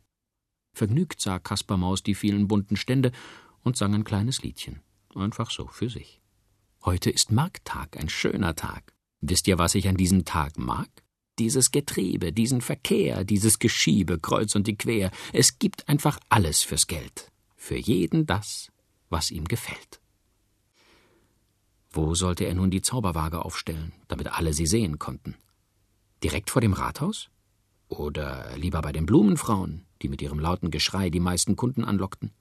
[0.73, 3.13] Vergnügt sah Kaspar Maus die vielen bunten Stände
[3.63, 4.81] und sang ein kleines Liedchen.
[5.15, 6.21] Einfach so für sich.
[6.85, 8.93] Heute ist Markttag, ein schöner Tag.
[9.21, 10.89] Wisst ihr, was ich an diesem Tag mag?
[11.39, 15.11] Dieses Getriebe, diesen Verkehr, dieses Geschiebe kreuz und die quer.
[15.33, 17.33] Es gibt einfach alles fürs Geld.
[17.57, 18.71] Für jeden das,
[19.09, 20.01] was ihm gefällt.
[21.91, 25.35] Wo sollte er nun die Zauberwaage aufstellen, damit alle sie sehen konnten?
[26.23, 27.31] Direkt vor dem Rathaus?
[27.89, 32.33] Oder lieber bei den Blumenfrauen, die mit ihrem lauten Geschrei die meisten Kunden anlockten?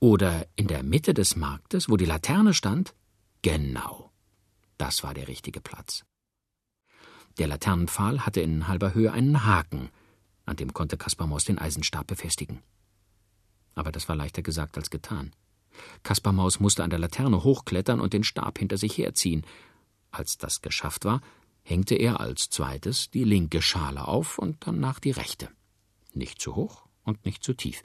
[0.00, 2.94] Oder in der Mitte des Marktes, wo die Laterne stand?
[3.42, 4.12] Genau.
[4.76, 6.04] Das war der richtige Platz.
[7.38, 9.88] Der Laternenpfahl hatte in halber Höhe einen Haken,
[10.46, 12.62] an dem konnte Kaspar Maus den Eisenstab befestigen.
[13.74, 15.34] Aber das war leichter gesagt als getan.
[16.02, 19.44] Kaspar Maus musste an der Laterne hochklettern und den Stab hinter sich herziehen.
[20.10, 21.20] Als das geschafft war,
[21.62, 25.48] hängte er als zweites die linke Schale auf und danach die rechte.
[26.12, 27.82] Nicht zu hoch und nicht zu tief.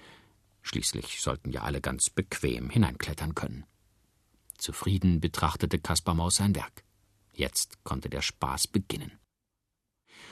[0.61, 3.65] Schließlich sollten ja alle ganz bequem hineinklettern können.
[4.57, 6.83] Zufrieden betrachtete Kaspar Maus sein Werk.
[7.33, 9.17] Jetzt konnte der Spaß beginnen.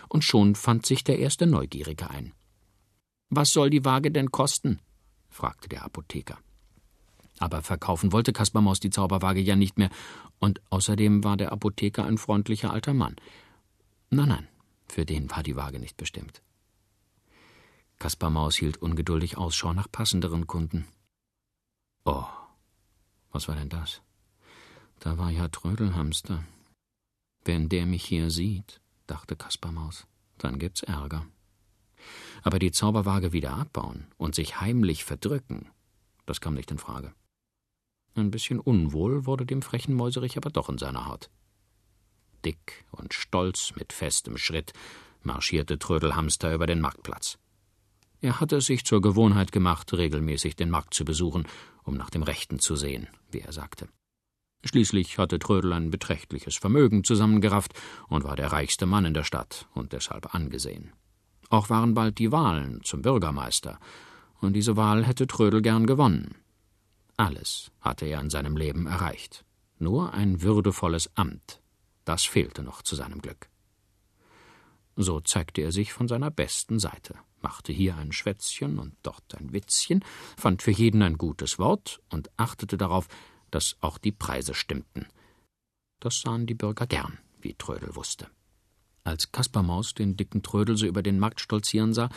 [0.10, 2.34] Und schon fand sich der erste Neugierige ein.
[3.30, 4.80] Was soll die Waage denn kosten?
[5.30, 6.40] fragte der Apotheker.
[7.40, 9.90] Aber verkaufen wollte Kaspar Maus die Zauberwaage ja nicht mehr,
[10.40, 13.16] und außerdem war der Apotheker ein freundlicher alter Mann.
[14.10, 14.48] Nein, nein,
[14.88, 16.42] für den war die Waage nicht bestimmt.
[18.00, 20.88] Kaspar Maus hielt ungeduldig Ausschau nach passenderen Kunden.
[22.06, 22.26] Oh,
[23.32, 24.02] was war denn das?
[25.00, 26.44] Da war ja Trödelhamster.
[27.44, 31.26] Wenn der mich hier sieht, dachte Kaspar Maus, dann gibt's Ärger.
[32.44, 35.70] Aber die Zauberwaage wieder abbauen und sich heimlich verdrücken,
[36.26, 37.14] das kam nicht in Frage.
[38.18, 41.30] Ein bisschen unwohl wurde dem frechen Mäuserich aber doch in seiner Haut.
[42.44, 44.74] Dick und stolz mit festem Schritt
[45.22, 47.38] marschierte Trödelhamster über den Marktplatz.
[48.20, 51.48] Er hatte es sich zur Gewohnheit gemacht, regelmäßig den Markt zu besuchen,
[51.84, 53.88] um nach dem Rechten zu sehen, wie er sagte.
[54.66, 57.74] Schließlich hatte Trödel ein beträchtliches Vermögen zusammengerafft
[58.08, 60.92] und war der reichste Mann in der Stadt und deshalb angesehen.
[61.50, 63.78] Auch waren bald die Wahlen zum Bürgermeister,
[64.42, 66.36] und diese Wahl hätte Trödel gern gewonnen.
[67.18, 69.44] Alles hatte er in seinem Leben erreicht.
[69.80, 71.62] Nur ein würdevolles Amt,
[72.06, 73.50] das fehlte noch zu seinem Glück.
[74.96, 79.52] So zeigte er sich von seiner besten Seite, machte hier ein Schwätzchen und dort ein
[79.52, 80.04] Witzchen,
[80.38, 83.08] fand für jeden ein gutes Wort und achtete darauf,
[83.52, 85.08] dass auch die Preise stimmten.
[86.00, 88.28] Das sahen die Bürger gern, wie Trödel wusste.
[89.04, 92.10] Als Kaspar Maus den dicken Trödel so über den Markt stolzieren sah,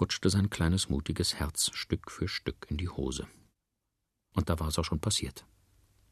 [0.00, 3.26] rutschte sein kleines mutiges Herz Stück für Stück in die Hose.
[4.34, 5.44] Und da war es auch schon passiert.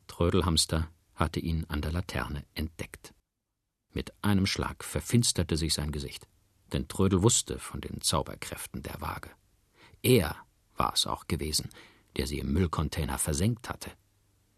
[0.06, 3.14] Trödelhamster hatte ihn an der Laterne entdeckt.
[3.92, 6.26] Mit einem Schlag verfinsterte sich sein Gesicht,
[6.72, 9.30] denn Trödel wusste von den Zauberkräften der Waage.
[10.02, 10.36] Er
[10.76, 11.68] war es auch gewesen,
[12.16, 13.90] der sie im Müllcontainer versenkt hatte.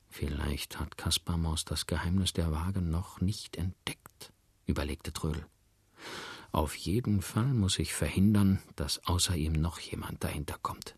[0.08, 4.32] Vielleicht hat Kaspar Maus das Geheimnis der Waage noch nicht entdeckt,
[4.66, 5.46] überlegte Trödel.
[6.50, 10.96] Auf jeden Fall muss ich verhindern, dass außer ihm noch jemand dahinter kommt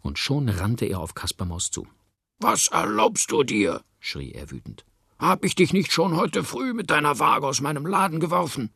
[0.00, 1.86] und schon rannte er auf Kaspermaus zu.
[2.38, 3.82] Was erlaubst du dir?
[4.00, 4.84] schrie er wütend.
[5.18, 8.70] Hab ich dich nicht schon heute früh mit deiner Waage aus meinem Laden geworfen?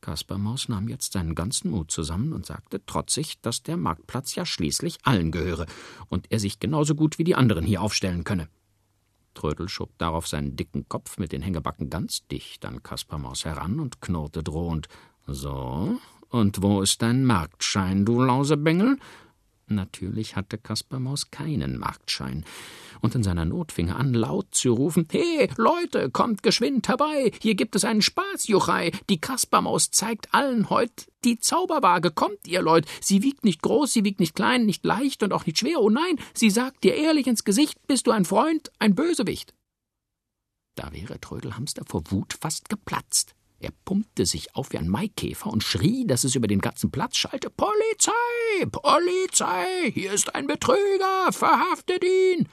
[0.00, 4.98] Kaspermaus nahm jetzt seinen ganzen Mut zusammen und sagte trotzig, dass der Marktplatz ja schließlich
[5.02, 5.66] allen gehöre
[6.08, 8.48] und er sich genauso gut wie die anderen hier aufstellen könne.
[9.34, 14.00] Trödel schob darauf seinen dicken Kopf mit den Hängebacken ganz dicht an Kaspermaus heran und
[14.00, 14.88] knurrte drohend:
[15.26, 18.98] So, und wo ist dein Marktschein, du Lausebengel?
[19.68, 22.44] Natürlich hatte Kaspar Maus keinen Marktschein,
[23.00, 27.30] und in seiner Not fing er an, laut zu rufen: He, Leute, kommt geschwind herbei!
[27.40, 28.92] Hier gibt es einen Spaßjuchei!
[29.08, 32.10] Die Kaspermaus zeigt allen heut die Zauberwaage!
[32.10, 32.86] Kommt, ihr Leut!
[33.00, 35.90] Sie wiegt nicht groß, sie wiegt nicht klein, nicht leicht und auch nicht schwer, oh
[35.90, 36.18] nein!
[36.34, 39.54] Sie sagt dir ehrlich ins Gesicht: Bist du ein Freund, ein Bösewicht!
[40.74, 43.34] Da wäre Trödelhamster vor Wut fast geplatzt.
[43.60, 47.16] Er pumpte sich auf wie ein Maikäfer und schrie, dass es über den ganzen Platz
[47.16, 48.12] schallte: Polizei!
[48.70, 49.90] Polizei!
[49.92, 51.32] Hier ist ein Betrüger!
[51.32, 52.48] Verhaftet ihn!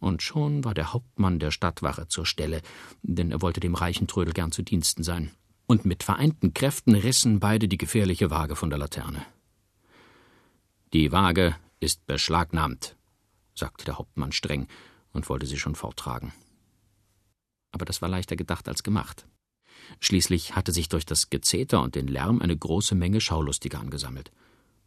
[0.00, 2.62] Und schon war der Hauptmann der Stadtwache zur Stelle,
[3.02, 5.32] denn er wollte dem reichen Trödel gern zu Diensten sein.
[5.66, 9.24] Und mit vereinten Kräften rissen beide die gefährliche Waage von der Laterne.
[10.92, 12.96] Die Waage ist beschlagnahmt,
[13.54, 14.66] sagte der Hauptmann streng
[15.12, 16.32] und wollte sie schon forttragen.
[17.70, 19.26] Aber das war leichter gedacht als gemacht.
[20.00, 24.30] Schließlich hatte sich durch das Gezeter und den Lärm eine große Menge Schaulustiger angesammelt.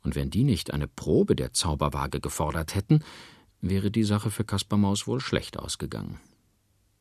[0.03, 3.03] Und wenn die nicht eine Probe der Zauberwaage gefordert hätten,
[3.61, 6.19] wäre die Sache für Kaspermaus wohl schlecht ausgegangen.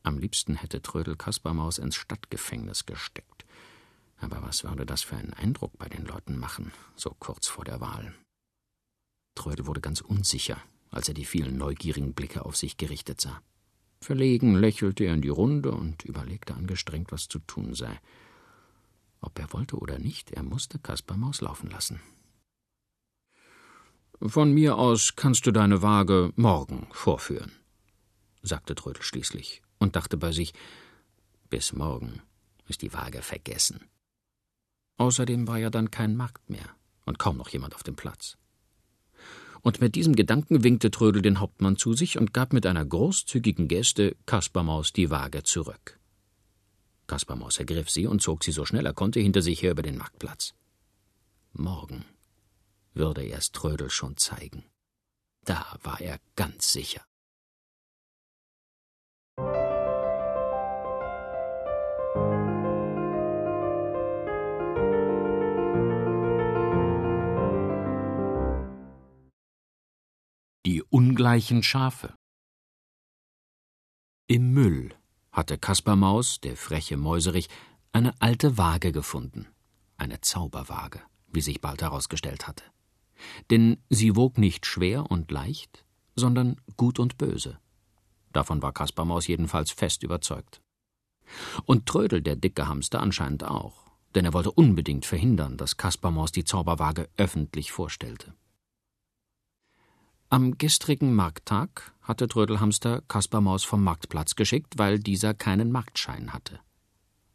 [0.03, 3.45] Am liebsten hätte Trödel Kaspermaus ins Stadtgefängnis gesteckt.
[4.17, 7.81] Aber was würde das für einen Eindruck bei den Leuten machen, so kurz vor der
[7.81, 8.13] Wahl?
[9.35, 10.57] Trödel wurde ganz unsicher,
[10.91, 13.41] als er die vielen neugierigen Blicke auf sich gerichtet sah.
[14.03, 17.99] Verlegen lächelte er in die Runde und überlegte angestrengt, was zu tun sei.
[19.21, 22.01] Ob er wollte oder nicht, er musste Kaspermaus laufen lassen.
[24.19, 27.51] Von mir aus kannst du deine Waage morgen vorführen,
[28.41, 30.53] sagte Trödel schließlich und dachte bei sich,
[31.49, 32.21] bis morgen
[32.67, 33.87] ist die Waage vergessen.
[34.97, 36.69] Außerdem war ja dann kein Markt mehr
[37.05, 38.37] und kaum noch jemand auf dem Platz
[39.61, 43.67] und mit diesem Gedanken winkte Trödel den Hauptmann zu sich und gab mit einer großzügigen
[43.67, 45.99] Geste Kaspermaus die Waage zurück.
[47.07, 49.97] Kaspermaus ergriff sie und zog sie so schnell er konnte hinter sich her über den
[49.97, 50.53] Marktplatz.
[51.53, 52.05] Morgen
[52.93, 54.63] würde er es Trödel schon zeigen.
[55.43, 57.01] Da war er ganz sicher.
[71.31, 72.13] Ungleichen Schafe.
[74.27, 74.93] Im Müll
[75.31, 77.47] hatte Kaspar Maus, der freche Mäuserich,
[77.93, 79.47] eine alte Waage gefunden.
[79.95, 80.99] Eine Zauberwaage,
[81.31, 82.65] wie sich bald herausgestellt hatte.
[83.49, 85.85] Denn sie wog nicht schwer und leicht,
[86.17, 87.59] sondern gut und böse.
[88.33, 90.59] Davon war Kaspar Maus jedenfalls fest überzeugt.
[91.63, 96.33] Und Trödel, der dicke Hamster, anscheinend auch, denn er wollte unbedingt verhindern, dass Kaspar Maus
[96.33, 98.33] die Zauberwaage öffentlich vorstellte.
[100.33, 106.61] Am gestrigen Markttag hatte Trödelhamster Kaspar Maus vom Marktplatz geschickt, weil dieser keinen Marktschein hatte.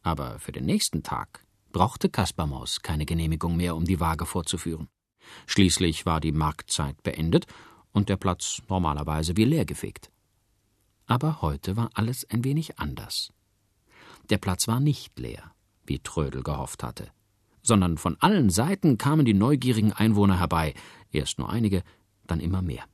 [0.01, 4.89] Aber für den nächsten Tag brauchte Kaspar Maus keine Genehmigung mehr, um die Waage vorzuführen.
[5.47, 7.45] Schließlich war die Marktzeit beendet
[7.93, 10.11] und der Platz normalerweise wie leergefegt.
[11.05, 13.31] Aber heute war alles ein wenig anders.
[14.31, 15.53] Der Platz war nicht leer,
[15.85, 17.11] wie Trödel gehofft hatte,
[17.63, 20.73] sondern von allen Seiten kamen die neugierigen Einwohner herbei,
[21.13, 21.83] erst nur einige,
[22.27, 22.85] dann immer mehr.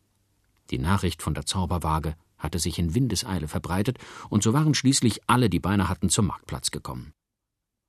[0.71, 5.49] Die Nachricht von der Zauberwaage hatte sich in Windeseile verbreitet, und so waren schließlich alle,
[5.49, 7.13] die Beine hatten, zum Marktplatz gekommen.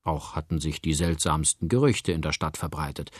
[0.03, 3.11] Auch hatten sich die seltsamsten Gerüchte in der Stadt verbreitet.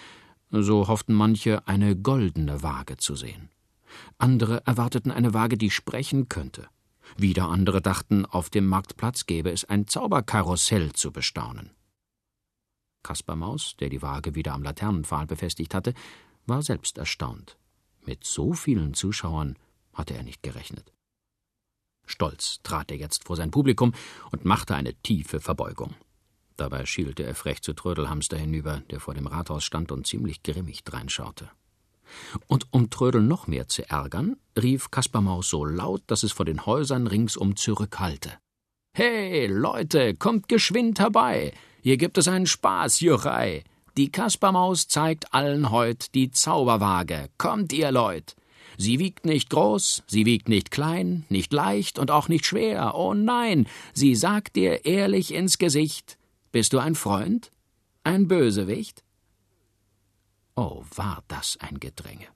[0.52, 3.50] So hofften manche, eine goldene Waage zu sehen.
[4.18, 6.68] Andere erwarteten eine Waage, die sprechen könnte.
[7.18, 11.72] Wieder andere dachten, auf dem Marktplatz gäbe es ein Zauberkarussell zu bestaunen.
[13.04, 15.94] Kaspar Maus, der die Waage wieder am Laternenpfahl befestigt hatte,
[16.46, 17.58] war selbst erstaunt.
[18.06, 19.58] Mit so vielen Zuschauern
[19.94, 20.92] hatte er nicht gerechnet.
[22.06, 23.94] Stolz trat er jetzt vor sein Publikum
[24.32, 25.96] und machte eine tiefe Verbeugung.
[26.58, 30.84] Dabei schielte er frech zu Trödelhamster hinüber, der vor dem Rathaus stand und ziemlich grimmig
[30.84, 31.50] dreinschaute.
[32.48, 36.46] Und um Trödel noch mehr zu ärgern, rief Kaspar Maus so laut, dass es vor
[36.46, 38.38] den Häusern ringsum zurückhallte.
[38.96, 41.54] Hey, Leute, kommt geschwind herbei!
[41.82, 43.64] Hier gibt es einen Spaß, Juchei!
[43.96, 47.30] Die Kaspermaus zeigt allen heut die Zauberwaage.
[47.38, 48.36] Kommt ihr, Leut!
[48.78, 52.96] Sie wiegt nicht groß, sie wiegt nicht klein, nicht leicht und auch nicht schwer.
[52.96, 56.18] Oh nein, sie sagt dir ehrlich ins Gesicht:
[56.52, 57.52] Bist du ein Freund?
[58.04, 59.04] Ein Bösewicht?
[60.56, 62.28] Oh, war das ein Gedränge.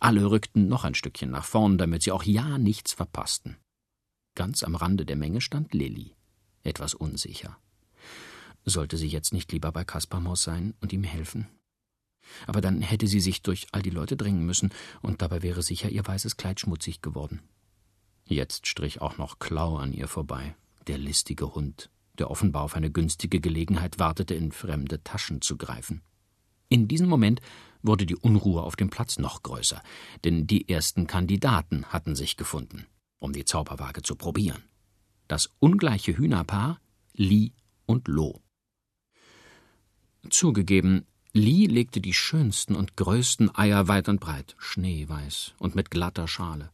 [0.00, 3.56] Alle rückten noch ein Stückchen nach vorn, damit sie auch ja nichts verpassten.
[4.34, 6.14] Ganz am Rande der Menge stand Lilli,
[6.62, 7.58] etwas unsicher.
[8.64, 11.48] Sollte sie jetzt nicht lieber bei Kaspermaus sein und ihm helfen?
[12.46, 15.90] Aber dann hätte sie sich durch all die Leute drängen müssen, und dabei wäre sicher
[15.90, 17.40] ihr weißes Kleid schmutzig geworden.
[18.24, 20.54] Jetzt strich auch noch Klau an ihr vorbei,
[20.86, 26.02] der listige Hund, der offenbar auf eine günstige Gelegenheit wartete, in fremde Taschen zu greifen.
[26.68, 27.40] In diesem Moment
[27.82, 29.82] wurde die Unruhe auf dem Platz noch größer,
[30.24, 32.86] denn die ersten Kandidaten hatten sich gefunden,
[33.18, 34.62] um die Zauberwaage zu probieren.
[35.28, 36.80] Das ungleiche Hühnerpaar
[37.14, 37.52] Li
[37.86, 38.40] und Lo.
[40.30, 46.28] Zugegeben, Lee legte die schönsten und größten Eier weit und breit, schneeweiß und mit glatter
[46.28, 46.70] Schale.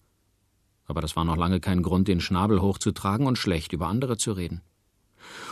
[0.89, 4.33] aber das war noch lange kein Grund, den Schnabel hochzutragen und schlecht über andere zu
[4.33, 4.63] reden.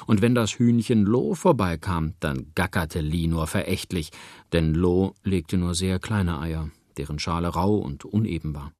[0.06, 4.10] Und wenn das Hühnchen Lo vorbeikam, dann gackerte Li nur verächtlich,
[4.52, 8.72] denn Lo legte nur sehr kleine Eier, deren Schale rau und uneben war.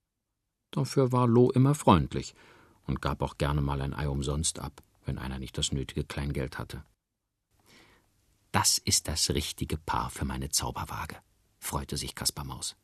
[0.70, 2.34] Dafür war Lo immer freundlich
[2.86, 6.58] und gab auch gerne mal ein Ei umsonst ab, wenn einer nicht das nötige Kleingeld
[6.58, 6.82] hatte.
[8.56, 11.16] Das ist das richtige Paar für meine Zauberwaage,
[11.58, 12.74] freute sich Kaspar Maus.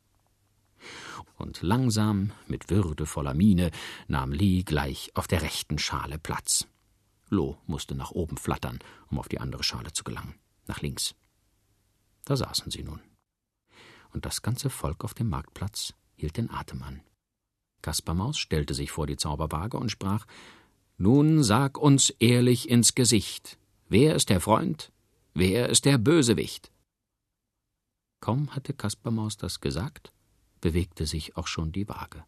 [1.39, 3.71] Und langsam, mit würdevoller Miene,
[4.07, 6.67] nahm Li gleich auf der rechten Schale Platz.
[7.29, 8.77] Lo musste nach oben flattern,
[9.09, 10.35] um auf die andere Schale zu gelangen,
[10.67, 11.15] nach links.
[12.23, 13.01] Da saßen sie nun.
[14.11, 17.01] Und das ganze Volk auf dem Marktplatz hielt den Atem an.
[17.81, 20.27] Kaspermaus stellte sich vor die Zauberwaage und sprach
[20.97, 23.57] Nun sag uns ehrlich ins Gesicht,
[23.89, 24.92] wer ist der Freund,
[25.33, 26.71] wer ist der Bösewicht?
[28.19, 30.13] Kaum hatte Kaspermaus das gesagt,
[30.61, 32.23] bewegte sich auch schon die Waage.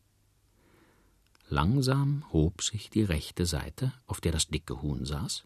[1.47, 5.45] Langsam hob sich die rechte Seite, auf der das dicke Huhn saß,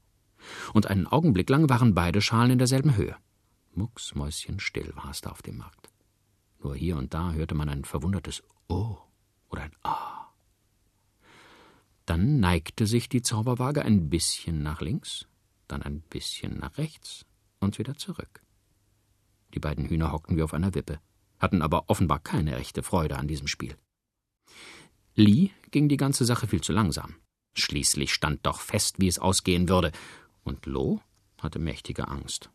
[0.74, 3.16] und einen Augenblick lang waren beide Schalen in derselben Höhe.
[3.76, 5.90] Mucksmäuschenstill war es da auf dem Markt.
[6.62, 8.98] Nur hier und da hörte man ein verwundertes Oh
[9.50, 10.28] oder ein Ah.
[12.06, 15.28] Dann neigte sich die Zauberwaage ein bisschen nach links,
[15.68, 17.26] dann ein bisschen nach rechts
[17.60, 18.42] und wieder zurück.
[19.54, 21.00] Die beiden Hühner hockten wie auf einer Wippe,
[21.40, 23.76] hatten aber offenbar keine rechte Freude an diesem Spiel.
[25.16, 27.16] Lee ging die ganze Sache viel zu langsam.
[27.56, 29.92] Schließlich stand doch fest, wie es ausgehen würde,
[30.44, 31.02] und Lo
[31.42, 32.50] hatte mächtige Angst.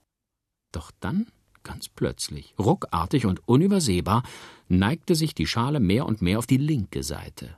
[0.72, 1.26] Doch dann,
[1.62, 4.22] ganz plötzlich, ruckartig und unübersehbar,
[4.68, 7.56] neigte sich die Schale mehr und mehr auf die linke Seite,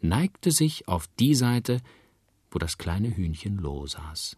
[0.00, 1.80] neigte sich auf die Seite,
[2.50, 4.36] wo das kleine Hühnchen Lo saß.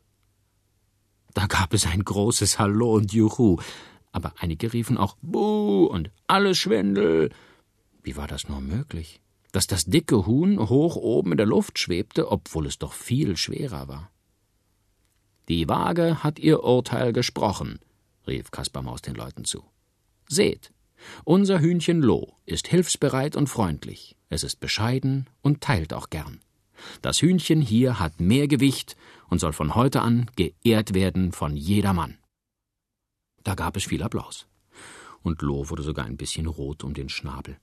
[1.36, 3.58] Da gab es ein großes Hallo und Juhu,
[4.10, 7.30] aber einige riefen auch Buh und alles Schwindel.
[8.02, 9.20] Wie war das nur möglich?
[9.56, 13.88] dass das dicke Huhn hoch oben in der Luft schwebte, obwohl es doch viel schwerer
[13.88, 14.10] war.
[15.48, 17.78] Die Waage hat ihr Urteil gesprochen,
[18.26, 19.64] rief Kaspar Maus den Leuten zu.
[20.28, 20.74] Seht,
[21.24, 26.40] unser Hühnchen Lo ist hilfsbereit und freundlich, es ist bescheiden und teilt auch gern.
[27.00, 28.94] Das Hühnchen hier hat mehr Gewicht
[29.28, 32.18] und soll von heute an geehrt werden von jedermann.
[33.42, 34.46] Da gab es viel Applaus.
[35.22, 37.58] Und Lo wurde sogar ein bisschen rot um den Schnabel.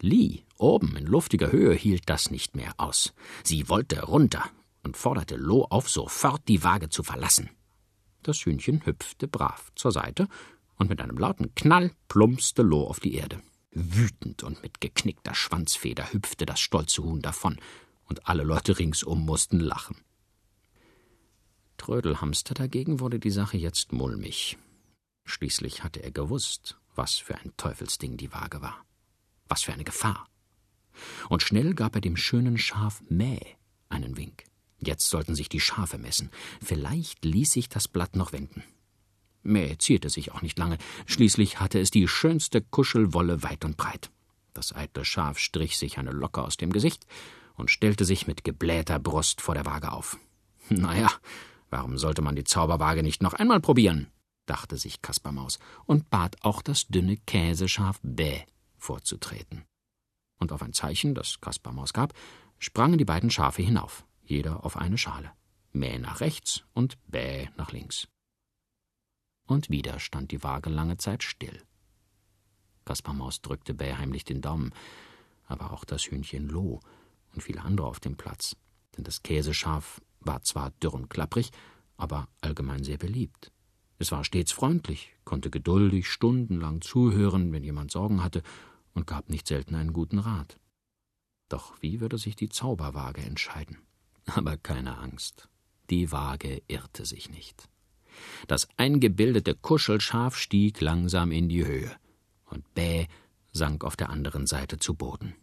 [0.00, 3.14] Lee, oben in luftiger Höhe, hielt das nicht mehr aus.
[3.44, 4.50] Sie wollte runter
[4.82, 7.50] und forderte Lo auf, sofort die Waage zu verlassen.
[8.22, 10.28] Das Hühnchen hüpfte brav zur Seite,
[10.76, 13.40] und mit einem lauten Knall plumpste Lo auf die Erde.
[13.70, 17.60] Wütend und mit geknickter Schwanzfeder hüpfte das stolze Huhn davon,
[18.04, 19.96] und alle Leute ringsum mussten lachen.
[21.82, 24.56] Trödelhamster dagegen wurde die Sache jetzt mulmig.
[25.24, 28.84] Schließlich hatte er gewusst, was für ein Teufelsding die Waage war.
[29.48, 30.28] Was für eine Gefahr!
[31.28, 33.40] Und schnell gab er dem schönen Schaf Mäh
[33.88, 34.44] einen Wink.
[34.78, 36.30] Jetzt sollten sich die Schafe messen.
[36.62, 38.62] Vielleicht ließ sich das Blatt noch wenden.
[39.42, 40.78] Mäh zierte sich auch nicht lange.
[41.06, 44.12] Schließlich hatte es die schönste Kuschelwolle weit und breit.
[44.54, 47.06] Das eitle Schaf strich sich eine Locke aus dem Gesicht
[47.56, 50.16] und stellte sich mit geblähter Brust vor der Waage auf.
[50.68, 51.10] Naja,
[51.72, 54.06] warum sollte man die Zauberwaage nicht noch einmal probieren?
[54.46, 58.42] dachte sich Kaspermaus und bat auch das dünne Käseschaf Bäh
[58.76, 59.64] vorzutreten.
[60.38, 62.12] Und auf ein Zeichen, das Kaspar Maus gab,
[62.58, 65.32] sprangen die beiden Schafe hinauf, jeder auf eine Schale.
[65.72, 68.08] Mäh nach rechts und Bäh nach links.
[69.46, 71.62] Und wieder stand die Waage lange Zeit still.
[72.84, 74.74] Kaspar Maus drückte Bäh heimlich den Daumen,
[75.46, 76.80] aber auch das Hühnchen Loh
[77.32, 78.56] und viele andere auf dem Platz,
[78.96, 81.50] denn das Käseschaf war zwar dürr und klapprig,
[81.96, 83.52] aber allgemein sehr beliebt.
[83.98, 88.42] Es war stets freundlich, konnte geduldig stundenlang zuhören, wenn jemand Sorgen hatte,
[88.94, 90.58] und gab nicht selten einen guten Rat.
[91.48, 93.78] Doch wie würde sich die Zauberwaage entscheiden?
[94.26, 95.48] Aber keine Angst.
[95.90, 97.68] Die Waage irrte sich nicht.
[98.46, 101.94] Das eingebildete Kuschelschaf stieg langsam in die Höhe,
[102.46, 103.06] und Bäh
[103.52, 105.34] sank auf der anderen Seite zu Boden.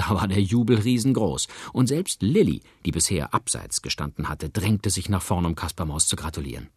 [0.00, 5.10] Da war der Jubel riesengroß, und selbst Lilli, die bisher abseits gestanden hatte, drängte sich
[5.10, 6.70] nach vorn, um Kaspermaus zu gratulieren.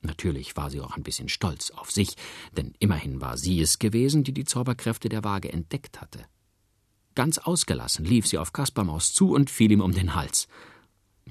[0.00, 2.14] Natürlich war sie auch ein bisschen stolz auf sich,
[2.56, 6.24] denn immerhin war sie es gewesen, die die Zauberkräfte der Waage entdeckt hatte.
[7.16, 10.46] Ganz ausgelassen lief sie auf Kaspermaus zu und fiel ihm um den Hals.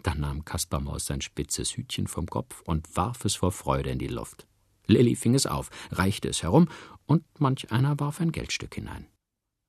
[0.04, 4.08] Dann nahm Kaspermaus sein spitzes Hütchen vom Kopf und warf es vor Freude in die
[4.08, 4.48] Luft.
[4.86, 6.68] Lilli fing es auf, reichte es herum,
[7.06, 9.08] und manch einer warf ein Geldstück hinein.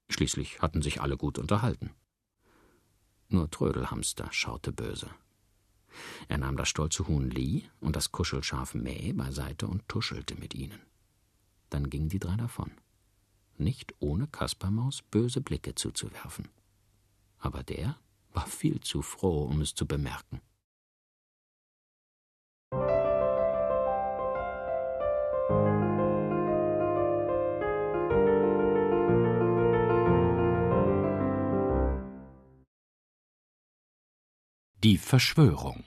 [0.08, 1.90] Schließlich hatten sich alle gut unterhalten.
[3.28, 5.10] Nur Trödelhamster schaute böse.
[6.28, 10.80] Er nahm das stolze Huhn Lee und das Kuschelschaf Mäh beiseite und tuschelte mit ihnen.
[11.70, 12.70] Dann gingen die drei davon,
[13.56, 16.48] nicht ohne Kaspermaus böse Blicke zuzuwerfen.
[17.38, 17.96] aber der
[18.32, 20.40] war viel zu froh, um es zu bemerken.
[34.84, 35.84] Die Verschwörung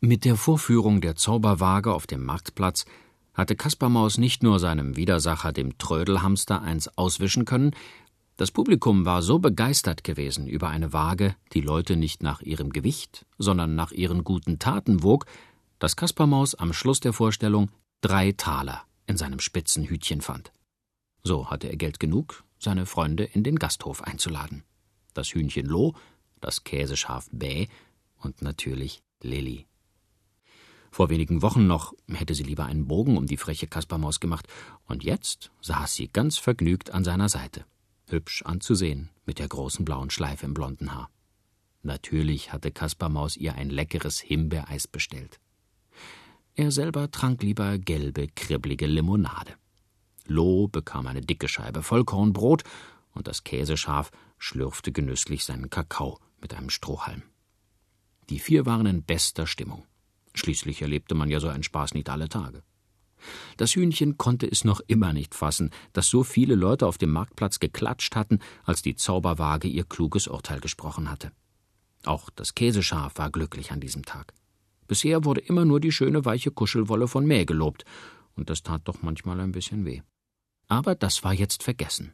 [0.00, 2.86] Mit der Vorführung der Zauberwaage auf dem Marktplatz
[3.34, 7.70] hatte Kaspermaus nicht nur seinem Widersacher, dem Trödelhamster, eins auswischen können,
[8.36, 13.26] das Publikum war so begeistert gewesen über eine Waage, die Leute nicht nach ihrem Gewicht,
[13.38, 15.26] sondern nach ihren guten Taten wog,
[15.78, 17.70] dass Kaspermaus am Schluss der Vorstellung
[18.00, 20.50] drei Taler in seinem spitzen Hütchen fand.
[21.22, 24.64] So hatte er Geld genug, seine Freunde in den Gasthof einzuladen.
[25.14, 25.94] Das Hühnchen Loh,
[26.40, 27.66] das Käseschaf Bäh
[28.20, 29.66] und natürlich Lilli.
[30.90, 34.46] Vor wenigen Wochen noch hätte sie lieber einen Bogen um die freche Kaspermaus gemacht,
[34.86, 37.64] und jetzt saß sie ganz vergnügt an seiner Seite.
[38.06, 41.10] Hübsch anzusehen, mit der großen blauen Schleife im blonden Haar.
[41.82, 45.38] Natürlich hatte Kaspermaus ihr ein leckeres Himbeereis bestellt.
[46.54, 49.54] Er selber trank lieber gelbe, kribbelige Limonade.
[50.26, 52.64] Loh bekam eine dicke Scheibe Vollkornbrot
[53.12, 57.22] und das Käseschaf schlürfte genüsslich seinen Kakao mit einem Strohhalm.
[58.30, 59.84] Die vier waren in bester Stimmung.
[60.34, 62.62] Schließlich erlebte man ja so einen Spaß nicht alle Tage.
[63.56, 67.58] Das Hühnchen konnte es noch immer nicht fassen, dass so viele Leute auf dem Marktplatz
[67.58, 71.32] geklatscht hatten, als die Zauberwaage ihr kluges Urteil gesprochen hatte.
[72.04, 74.32] Auch das Käseschaf war glücklich an diesem Tag.
[74.86, 77.84] Bisher wurde immer nur die schöne weiche Kuschelwolle von Mäh gelobt,
[78.34, 80.02] und das tat doch manchmal ein bisschen weh.
[80.68, 82.12] Aber das war jetzt vergessen.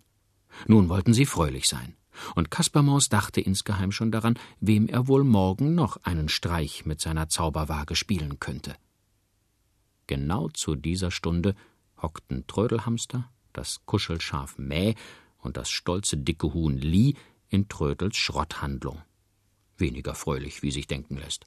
[0.67, 1.97] Nun wollten sie fröhlich sein.
[2.35, 7.29] Und Kaspermaus dachte insgeheim schon daran, wem er wohl morgen noch einen Streich mit seiner
[7.29, 8.77] Zauberwaage spielen könnte.
[10.07, 11.55] Genau zu dieser Stunde
[12.01, 14.95] hockten Trödelhamster, das Kuschelschaf Mäh
[15.39, 17.15] und das stolze dicke Huhn Lie
[17.49, 19.03] in Trödels Schrotthandlung.
[19.77, 21.47] Weniger fröhlich, wie sich denken lässt.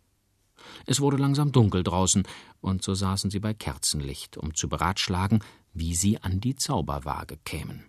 [0.85, 2.27] Es wurde langsam dunkel draußen,
[2.61, 5.43] und so saßen sie bei Kerzenlicht, um zu beratschlagen,
[5.73, 7.85] wie sie an die Zauberwaage kämen.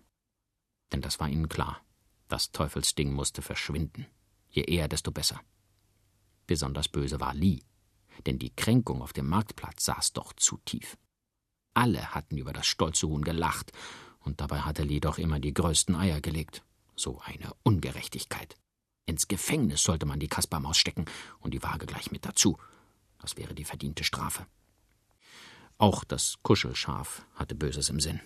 [0.92, 1.80] Denn das war ihnen klar.
[2.28, 4.06] Das Teufelsding musste verschwinden.
[4.50, 5.40] Je eher, desto besser.
[6.46, 7.60] Besonders böse war Lee,
[8.26, 10.96] denn die Kränkung auf dem Marktplatz saß doch zu tief.
[11.74, 13.72] Alle hatten über das stolze Huhn gelacht,
[14.20, 16.62] und dabei hatte Lee doch immer die größten Eier gelegt.
[16.96, 18.56] So eine Ungerechtigkeit.
[19.06, 21.06] Ins Gefängnis sollte man die Kaspermaus stecken
[21.40, 22.58] und die Waage gleich mit dazu.
[23.20, 24.46] Das wäre die verdiente Strafe.
[25.78, 28.20] Auch das Kuschelschaf hatte Böses im Sinn.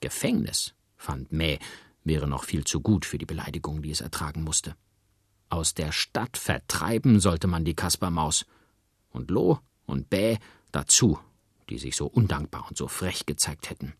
[0.00, 1.58] Gefängnis, fand Mäh,
[2.04, 4.76] wäre noch viel zu gut für die Beleidigung, die es ertragen musste.
[5.48, 8.46] Aus der Stadt vertreiben sollte man die Kaspermaus.
[9.10, 10.38] Und Loh und Bäh
[10.72, 11.18] dazu,
[11.68, 13.94] die sich so undankbar und so frech gezeigt hätten.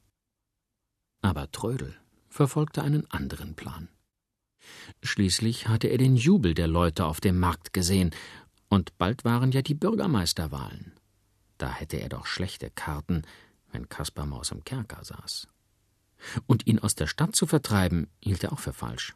[1.22, 1.96] Aber Trödel
[2.28, 3.88] verfolgte einen anderen Plan.
[5.02, 8.10] Schließlich hatte er den Jubel der Leute auf dem Markt gesehen,
[8.68, 10.94] und bald waren ja die Bürgermeisterwahlen.
[11.58, 13.22] Da hätte er doch schlechte Karten,
[13.70, 15.46] wenn Kaspermaus im Kerker saß.
[16.46, 19.14] Und ihn aus der Stadt zu vertreiben, hielt er auch für falsch.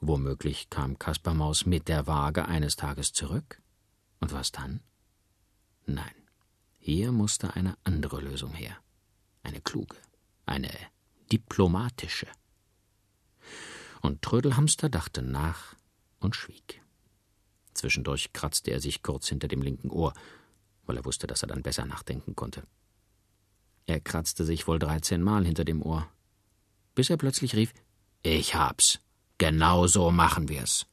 [0.00, 3.62] Womöglich kam Kaspermaus mit der Waage eines Tages zurück.
[4.20, 4.80] Und was dann?
[5.86, 6.14] Nein,
[6.78, 8.76] hier musste eine andere Lösung her.
[9.42, 9.96] Eine kluge,
[10.44, 10.70] eine
[11.32, 12.28] diplomatische.
[14.02, 15.76] Und Trödelhamster dachte nach
[16.20, 16.82] und schwieg.
[17.74, 20.14] Zwischendurch kratzte er sich kurz hinter dem linken Ohr,
[20.86, 22.62] weil er wusste, dass er dann besser nachdenken konnte.
[23.86, 26.08] Er kratzte sich wohl dreizehnmal hinter dem Ohr,
[26.96, 27.72] bis er plötzlich rief
[28.24, 28.98] Ich hab's.
[29.38, 30.86] Genau so machen wir's.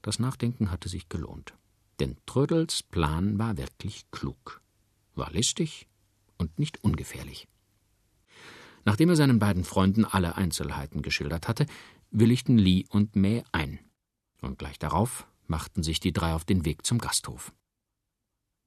[0.00, 1.54] Das Nachdenken hatte sich gelohnt,
[2.00, 4.60] denn Trödels Plan war wirklich klug,
[5.14, 5.86] war listig
[6.38, 7.46] und nicht ungefährlich.
[8.84, 11.66] Nachdem er seinen beiden Freunden alle Einzelheiten geschildert hatte,
[12.10, 13.78] willigten Lee und May ein,
[14.40, 17.52] und gleich darauf machten sich die drei auf den Weg zum Gasthof.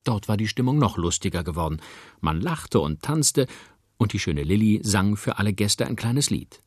[0.05, 1.81] Dort war die Stimmung noch lustiger geworden.
[2.21, 3.47] Man lachte und tanzte,
[3.97, 6.61] und die schöne Lilli sang für alle Gäste ein kleines Lied.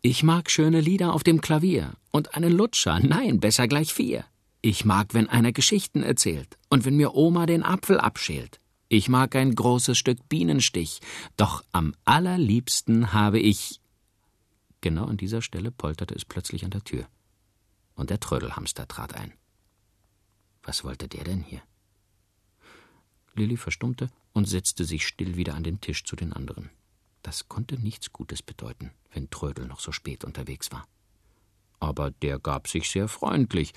[0.00, 4.24] Ich mag schöne Lieder auf dem Klavier und einen Lutscher, nein, besser gleich vier.
[4.60, 8.58] Ich mag, wenn einer Geschichten erzählt und wenn mir Oma den Apfel abschält.
[8.88, 11.00] Ich mag ein großes Stück Bienenstich,
[11.36, 13.80] doch am allerliebsten habe ich.
[14.80, 17.06] Genau an dieser Stelle polterte es plötzlich an der Tür.
[17.94, 19.32] Und der Trödelhamster trat ein.
[20.62, 21.62] Was wollte der denn hier?
[23.34, 26.70] Lilli verstummte und setzte sich still wieder an den Tisch zu den anderen.
[27.22, 30.86] Das konnte nichts Gutes bedeuten, wenn Trödel noch so spät unterwegs war.
[31.80, 33.72] Aber der gab sich sehr freundlich,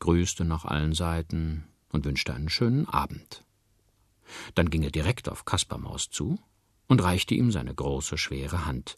[0.00, 3.44] grüßte nach allen Seiten und wünschte einen schönen Abend.
[4.56, 6.40] Dann ging er direkt auf Kaspermaus zu
[6.88, 8.96] und reichte ihm seine große, schwere Hand,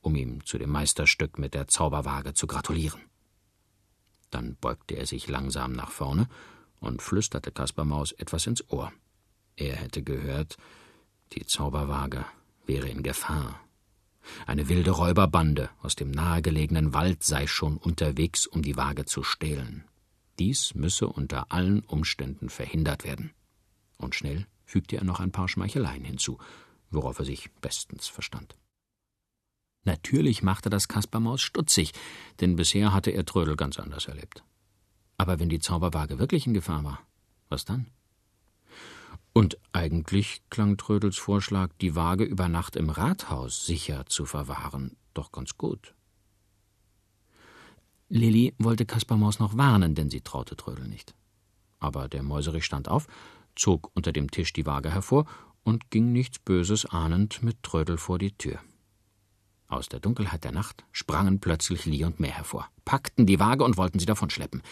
[0.00, 3.02] um ihm zu dem Meisterstück mit der Zauberwaage zu gratulieren.
[4.30, 6.26] Dann beugte er sich langsam nach vorne
[6.80, 8.90] und flüsterte Kaspar Maus etwas ins Ohr.
[9.58, 10.56] Er hätte gehört,
[11.32, 12.24] die Zauberwaage
[12.66, 13.60] wäre in Gefahr.
[14.46, 19.84] Eine wilde Räuberbande aus dem nahegelegenen Wald sei schon unterwegs, um die Waage zu stehlen.
[20.38, 23.32] Dies müsse unter allen Umständen verhindert werden.
[23.96, 26.38] Und schnell fügte er noch ein paar Schmeicheleien hinzu,
[26.90, 28.56] worauf er sich bestens verstand.
[29.84, 31.94] Natürlich machte das Kaspermaus stutzig,
[32.40, 34.44] denn bisher hatte er Trödel ganz anders erlebt.
[35.16, 37.00] Aber wenn die Zauberwaage wirklich in Gefahr war,
[37.48, 37.86] was dann?
[39.32, 45.32] Und eigentlich klang Trödels Vorschlag, die Waage über Nacht im Rathaus sicher zu verwahren, doch
[45.32, 45.94] ganz gut.
[48.08, 51.14] Lilli wollte Kaspermaus noch warnen, denn sie traute Trödel nicht.
[51.78, 53.06] Aber der Mäuserich stand auf,
[53.54, 55.26] zog unter dem Tisch die Waage hervor
[55.62, 58.58] und ging nichts Böses ahnend mit Trödel vor die Tür.
[59.68, 63.76] Aus der Dunkelheit der Nacht sprangen plötzlich Lie und Mehr hervor, packten die Waage und
[63.76, 64.62] wollten sie davonschleppen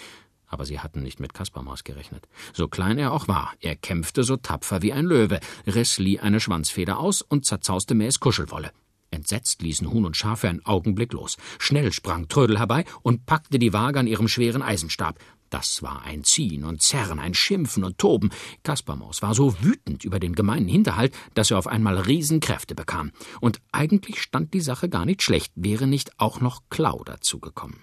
[0.46, 2.28] aber sie hatten nicht mit Kaspermaus gerechnet.
[2.52, 6.40] So klein er auch war, er kämpfte so tapfer wie ein Löwe, riss Lie eine
[6.40, 8.72] Schwanzfeder aus und zerzauste Mähs Kuschelwolle.
[9.10, 11.36] Entsetzt ließen Huhn und Schaf für einen Augenblick los.
[11.58, 15.18] Schnell sprang Trödel herbei und packte die Waage an ihrem schweren Eisenstab.
[15.48, 18.30] Das war ein Ziehen und Zerren, ein Schimpfen und Toben.
[18.64, 23.12] Kaspermaus war so wütend über den gemeinen Hinterhalt, dass er auf einmal Riesenkräfte bekam.
[23.40, 27.78] Und eigentlich stand die Sache gar nicht schlecht, wäre nicht auch noch Klau dazugekommen.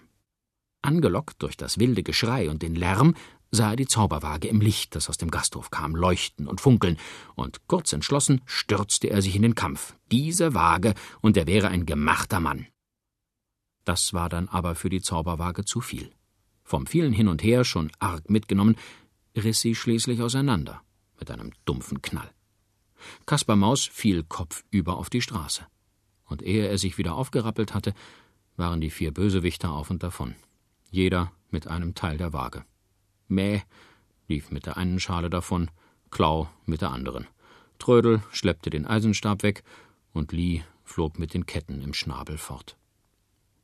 [0.84, 3.16] Angelockt durch das wilde Geschrei und den Lärm,
[3.52, 6.98] sah er die Zauberwaage im Licht, das aus dem Gasthof kam, leuchten und funkeln,
[7.36, 9.96] und kurz entschlossen stürzte er sich in den Kampf.
[10.12, 12.68] Diese Waage, und er wäre ein gemachter Mann.
[13.86, 16.12] Das war dann aber für die Zauberwaage zu viel.
[16.64, 18.76] Vom vielen Hin und Her, schon arg mitgenommen,
[19.38, 20.82] riss sie schließlich auseinander,
[21.20, 22.30] mit einem dumpfen Knall.
[23.26, 25.66] Kaspar Maus fiel kopfüber auf die Straße.
[26.26, 27.94] Und ehe er sich wieder aufgerappelt hatte,
[28.58, 30.36] waren die vier Bösewichter auf und davon
[30.94, 32.64] jeder mit einem Teil der Waage.
[33.28, 33.64] Mäh
[34.28, 35.72] lief mit der einen Schale davon,
[36.12, 37.28] Klau mit der anderen.
[37.80, 39.64] Trödel schleppte den Eisenstab weg
[40.14, 42.78] und Lie flog mit den Ketten im Schnabel fort.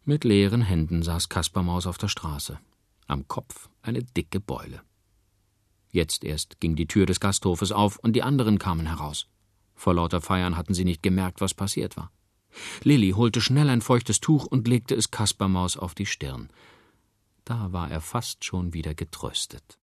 [0.06, 2.60] Mit leeren Händen saß Kaspermaus auf der Straße,
[3.06, 4.82] am Kopf eine dicke Beule.
[5.92, 9.28] Jetzt erst ging die Tür des Gasthofes auf und die anderen kamen heraus.
[9.76, 12.12] Vor lauter Feiern hatten sie nicht gemerkt, was passiert war.
[12.84, 16.50] Lilli holte schnell ein feuchtes Tuch und legte es Kaspermaus auf die Stirn.
[17.50, 19.80] Da war er fast schon wieder getröstet.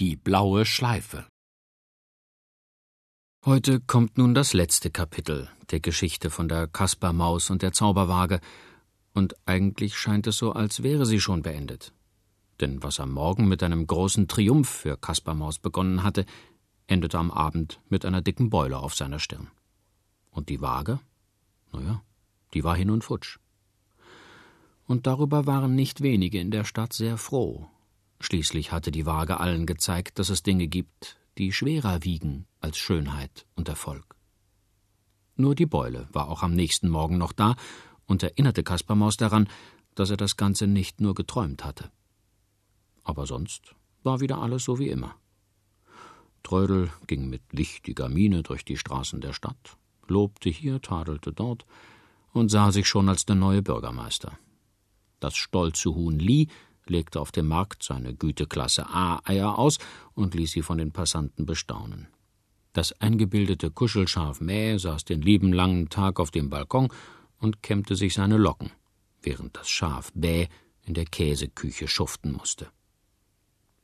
[0.00, 1.28] Die blaue Schleife.
[3.44, 8.40] Heute kommt nun das letzte Kapitel der Geschichte von der Kaspermaus und der Zauberwaage,
[9.14, 11.92] und eigentlich scheint es so, als wäre sie schon beendet
[12.60, 16.26] denn was am Morgen mit einem großen Triumph für Kaspar Maus begonnen hatte,
[16.86, 19.48] endete am Abend mit einer dicken Beule auf seiner Stirn.
[20.30, 21.00] Und die Waage?
[21.72, 22.02] Na ja,
[22.54, 23.38] die war hin und futsch.
[24.86, 27.68] Und darüber waren nicht wenige in der Stadt sehr froh.
[28.20, 33.46] Schließlich hatte die Waage allen gezeigt, dass es Dinge gibt, die schwerer wiegen als Schönheit
[33.54, 34.16] und Erfolg.
[35.36, 37.54] Nur die Beule war auch am nächsten Morgen noch da
[38.06, 39.48] und erinnerte Kaspar Maus daran,
[39.94, 41.92] dass er das Ganze nicht nur geträumt hatte
[43.08, 45.16] aber sonst war wieder alles so wie immer.
[46.42, 51.66] Trödel ging mit wichtiger Miene durch die Straßen der Stadt, lobte hier, tadelte dort
[52.32, 54.38] und sah sich schon als der neue Bürgermeister.
[55.20, 56.46] Das stolze Huhn Lie
[56.86, 59.78] legte auf dem Markt seine Güteklasse A-Eier aus
[60.14, 62.08] und ließ sie von den Passanten bestaunen.
[62.72, 66.88] Das eingebildete Kuschelschaf Mäh saß den lieben langen Tag auf dem Balkon
[67.40, 68.70] und kämmte sich seine Locken,
[69.22, 70.46] während das Schaf Bäh
[70.82, 72.68] in der Käseküche schuften musste.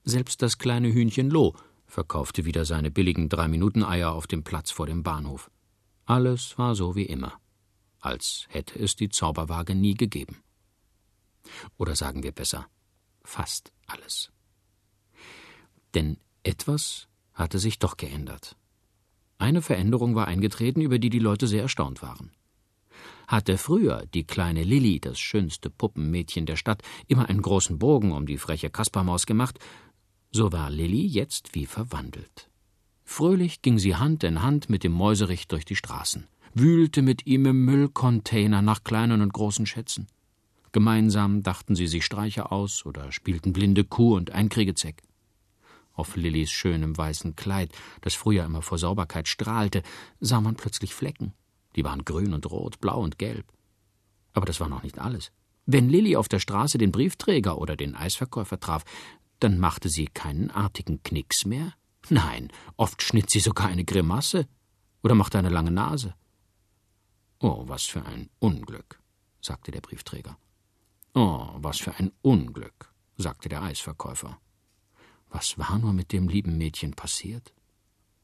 [0.04, 1.54] Selbst das kleine Hühnchen Lo
[1.86, 5.50] verkaufte wieder seine billigen Drei-Minuten-Eier auf dem Platz vor dem Bahnhof.
[6.04, 7.32] Alles war so wie immer,
[8.00, 10.42] als hätte es die Zauberwaage nie gegeben.
[11.78, 12.66] Oder sagen wir besser,
[13.22, 14.30] fast alles.
[15.94, 18.56] Denn etwas hatte sich doch geändert.
[19.38, 22.30] Eine Veränderung war eingetreten, über die die Leute sehr erstaunt waren.
[23.26, 28.26] Hatte früher die kleine Lilli, das schönste Puppenmädchen der Stadt, immer einen großen Bogen um
[28.26, 29.58] die freche Kaspermaus gemacht,
[30.34, 32.50] so war Lilli jetzt wie verwandelt.
[33.04, 37.46] Fröhlich ging sie Hand in Hand mit dem Mäuserich durch die Straßen, wühlte mit ihm
[37.46, 40.08] im Müllcontainer nach kleinen und großen Schätzen.
[40.72, 45.04] Gemeinsam dachten sie sich Streiche aus oder spielten blinde Kuh und Einkriegezeg.
[45.92, 47.70] Auf Lillis schönem weißen Kleid,
[48.00, 49.84] das früher immer vor Sauberkeit strahlte,
[50.18, 51.32] sah man plötzlich Flecken.
[51.76, 53.46] Die waren grün und rot, blau und gelb.
[54.32, 55.30] Aber das war noch nicht alles.
[55.64, 58.84] Wenn Lilli auf der Straße den Briefträger oder den Eisverkäufer traf,
[59.40, 61.74] dann machte sie keinen artigen Knicks mehr.
[62.08, 64.46] Nein, oft schnitt sie sogar eine Grimasse
[65.02, 66.14] oder machte eine lange Nase.
[67.40, 69.00] Oh, was für ein Unglück,
[69.40, 70.38] sagte der Briefträger.
[71.14, 74.38] Oh, was für ein Unglück, sagte der Eisverkäufer.
[75.28, 77.52] Was war nur mit dem lieben Mädchen passiert?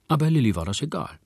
[0.09, 1.19] Aber Lilli war das egal.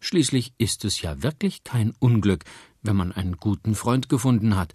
[0.00, 2.44] Schließlich ist es ja wirklich kein Unglück,
[2.82, 4.72] wenn man einen guten Freund gefunden hat.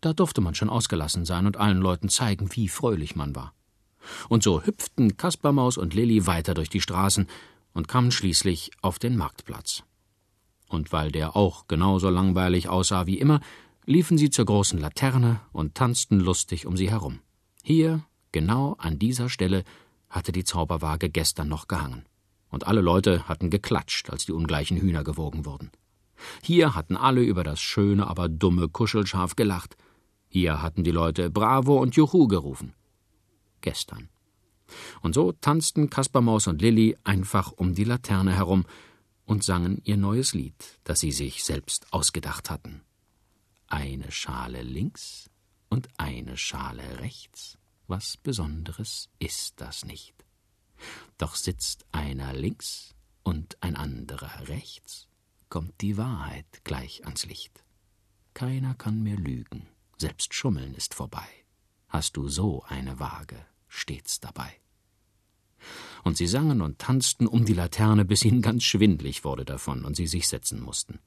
[0.00, 3.55] Da durfte man schon ausgelassen sein und allen Leuten zeigen, wie fröhlich man war.
[4.28, 7.26] Und so hüpften Kaspermaus und Lilli weiter durch die Straßen
[7.72, 9.82] und kamen schließlich auf den Marktplatz.
[10.68, 13.40] Und weil der auch genauso langweilig aussah wie immer,
[13.84, 17.20] liefen sie zur großen Laterne und tanzten lustig um sie herum.
[17.62, 18.02] Hier,
[18.32, 19.64] genau an dieser Stelle,
[20.08, 22.04] hatte die Zauberwaage gestern noch gehangen.
[22.48, 25.70] Und alle Leute hatten geklatscht, als die ungleichen Hühner gewogen wurden.
[26.42, 29.76] Hier hatten alle über das schöne, aber dumme Kuschelschaf gelacht.
[30.28, 32.72] Hier hatten die Leute Bravo und Juhu gerufen.
[33.66, 34.08] Gestern.
[35.02, 38.64] Und so tanzten Kaspermaus und Lilli einfach um die Laterne herum
[39.24, 42.82] und sangen ihr neues Lied, das sie sich selbst ausgedacht hatten.
[43.66, 45.30] Eine Schale links
[45.68, 47.58] und eine Schale rechts,
[47.88, 50.14] was Besonderes ist das nicht.
[51.18, 52.94] Doch sitzt einer links
[53.24, 55.08] und ein anderer rechts,
[55.48, 57.64] kommt die Wahrheit gleich ans Licht.
[58.32, 59.66] Keiner kann mehr lügen,
[59.98, 61.26] selbst Schummeln ist vorbei.
[61.88, 64.52] Hast du so eine Waage stets dabei.
[66.04, 69.96] Und sie sangen und tanzten um die Laterne, bis ihnen ganz schwindlig wurde davon und
[69.96, 71.00] sie sich setzen mussten.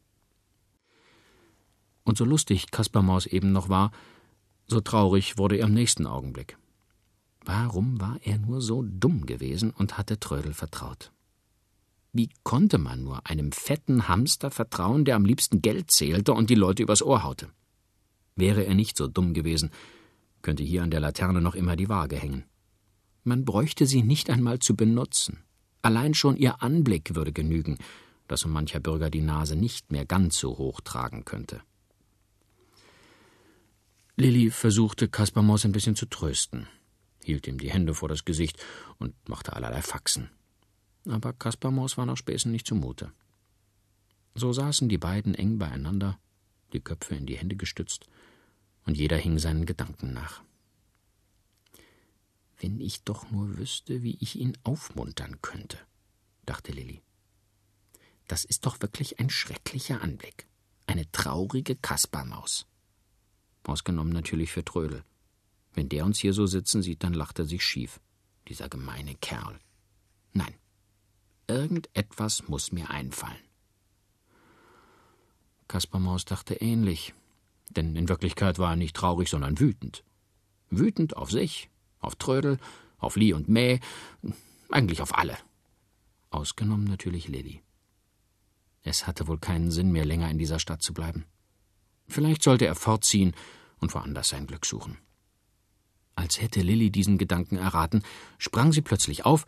[2.04, 3.92] Und so lustig Kaspermaus eben noch war,
[4.68, 6.58] so traurig wurde er im nächsten Augenblick.
[7.46, 11.12] Warum war er nur so dumm gewesen und hatte Trödel vertraut?
[12.12, 16.56] Wie konnte man nur einem fetten Hamster vertrauen, der am liebsten Geld zählte und die
[16.56, 17.50] Leute übers Ohr haute?
[18.36, 19.72] Wäre er nicht so dumm gewesen,
[20.42, 22.46] könnte hier an der Laterne noch immer die Waage hängen.
[23.24, 25.44] Man bräuchte sie nicht einmal zu benutzen.
[25.82, 27.78] Allein schon ihr Anblick würde genügen,
[28.28, 31.62] dass so mancher Bürger die Nase nicht mehr ganz so hoch tragen könnte.
[34.16, 36.68] Lilli versuchte Kaspermaus ein bisschen zu trösten,
[37.24, 38.62] hielt ihm die Hände vor das Gesicht
[38.98, 40.30] und machte allerlei Faxen.
[41.08, 43.12] Aber Kaspermaus war nach Späßen nicht zumute.
[44.36, 46.20] So saßen die beiden eng beieinander,
[46.74, 48.08] die Köpfe in die Hände gestützt,
[48.90, 50.42] und jeder hing seinen Gedanken nach.
[52.58, 55.78] Wenn ich doch nur wüsste, wie ich ihn aufmuntern könnte,
[56.48, 57.04] dachte Lilli.
[58.28, 60.48] Das ist doch wirklich ein schrecklicher Anblick.
[60.88, 62.66] Eine traurige Kaspermaus.
[63.62, 65.04] Ausgenommen natürlich für Trödel.
[65.76, 68.00] Wenn der uns hier so sitzen sieht, dann lacht er sich schief.
[68.48, 69.60] Dieser gemeine Kerl.
[70.34, 70.56] Nein.
[71.46, 73.46] Irgendetwas muss mir einfallen.
[75.68, 77.14] Kaspermaus dachte ähnlich,
[77.70, 80.04] denn in Wirklichkeit war er nicht traurig, sondern wütend.
[80.70, 82.58] Wütend auf sich, auf Trödel,
[82.98, 83.80] auf Lie und Mäh,
[84.70, 85.38] eigentlich auf alle.
[86.30, 87.62] Ausgenommen natürlich Lilli.
[88.84, 91.26] Es hatte wohl keinen Sinn mehr, länger in dieser Stadt zu bleiben.
[92.08, 93.34] Vielleicht sollte er fortziehen
[93.80, 94.98] und woanders sein Glück suchen.
[96.16, 98.04] Als hätte Lilli diesen Gedanken erraten,
[98.38, 99.46] sprang sie plötzlich auf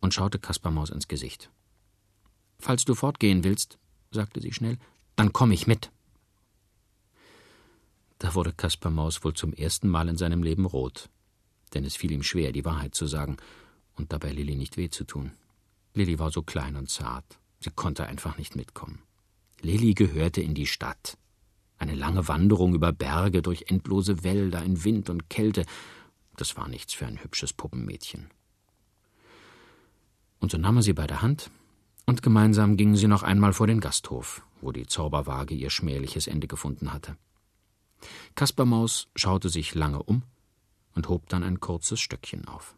[0.00, 1.50] und schaute Kaspermaus ins Gesicht.
[2.58, 3.78] Falls du fortgehen willst,
[4.10, 4.78] sagte sie schnell,
[5.16, 5.90] dann komm ich mit.
[8.20, 11.10] Da wurde Kaspermaus wohl zum ersten Mal in seinem Leben rot
[11.74, 13.36] denn es fiel ihm schwer, die Wahrheit zu sagen
[13.96, 15.32] und dabei Lilli nicht weh zu tun.
[15.94, 19.02] Lilli war so klein und zart, sie konnte einfach nicht mitkommen.
[19.60, 21.16] Lilli gehörte in die Stadt.
[21.78, 25.64] Eine lange Wanderung über Berge, durch endlose Wälder, in Wind und Kälte,
[26.36, 28.30] das war nichts für ein hübsches Puppenmädchen.
[30.40, 31.50] Und so nahm er sie bei der Hand,
[32.06, 36.48] und gemeinsam gingen sie noch einmal vor den Gasthof, wo die Zauberwaage ihr schmähliches Ende
[36.48, 37.16] gefunden hatte.
[38.34, 40.22] Kaspermaus schaute sich lange um,
[40.94, 42.76] und hob dann ein kurzes Stöckchen auf.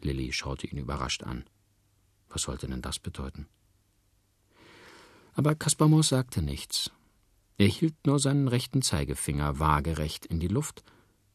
[0.00, 1.44] Lilli schaute ihn überrascht an.
[2.28, 3.46] Was sollte denn das bedeuten?
[5.34, 6.90] Aber Kaspermaus sagte nichts.
[7.58, 10.84] Er hielt nur seinen rechten Zeigefinger waagerecht in die Luft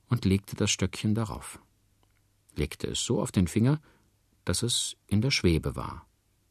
[0.07, 1.59] und legte das Stöckchen darauf.
[2.55, 3.79] Legte es so auf den Finger,
[4.45, 6.05] dass es in der Schwebe war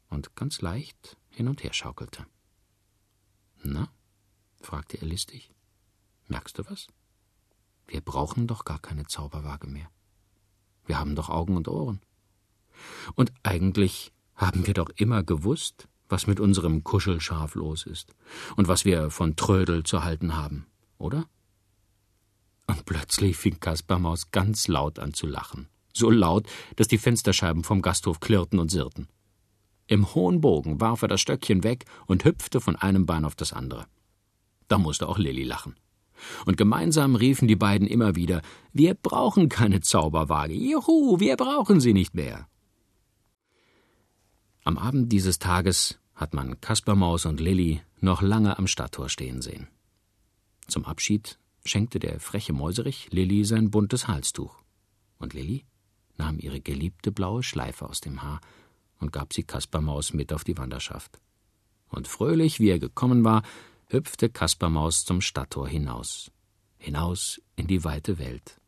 [0.09, 2.25] und ganz leicht hin und her schaukelte.
[3.63, 3.91] Na?
[4.59, 5.51] fragte er listig.
[6.31, 6.87] Merkst du was?
[7.87, 9.89] Wir brauchen doch gar keine Zauberwaage mehr.
[10.85, 11.99] Wir haben doch Augen und Ohren.
[13.15, 18.15] Und eigentlich haben wir doch immer gewusst, was mit unserem Kuschelschaf los ist
[18.55, 20.67] und was wir von Trödel zu halten haben,
[20.97, 21.25] oder?
[22.65, 25.67] Und plötzlich fing Kaspermaus ganz laut an zu lachen.
[25.93, 29.09] So laut, dass die Fensterscheiben vom Gasthof klirrten und sirrten.
[29.87, 33.51] Im hohen Bogen warf er das Stöckchen weg und hüpfte von einem Bein auf das
[33.51, 33.85] andere.
[34.69, 35.75] Da musste auch Lilli lachen.
[36.45, 38.41] Und gemeinsam riefen die beiden immer wieder
[38.73, 40.53] Wir brauchen keine Zauberwaage.
[40.53, 42.47] Juhu, wir brauchen sie nicht mehr.
[44.63, 49.67] Am Abend dieses Tages hat man Kaspermaus und Lilli noch lange am Stadttor stehen sehen.
[50.67, 54.55] Zum Abschied schenkte der freche Mäuserich Lilli sein buntes Halstuch.
[55.17, 55.65] Und Lilli
[56.17, 58.41] nahm ihre geliebte blaue Schleife aus dem Haar
[58.99, 61.19] und gab sie Kaspermaus mit auf die Wanderschaft.
[61.89, 63.43] Und fröhlich, wie er gekommen war,
[63.91, 66.31] hüpfte Kaspermaus zum Stadttor hinaus,
[66.77, 68.61] hinaus in die weite Welt.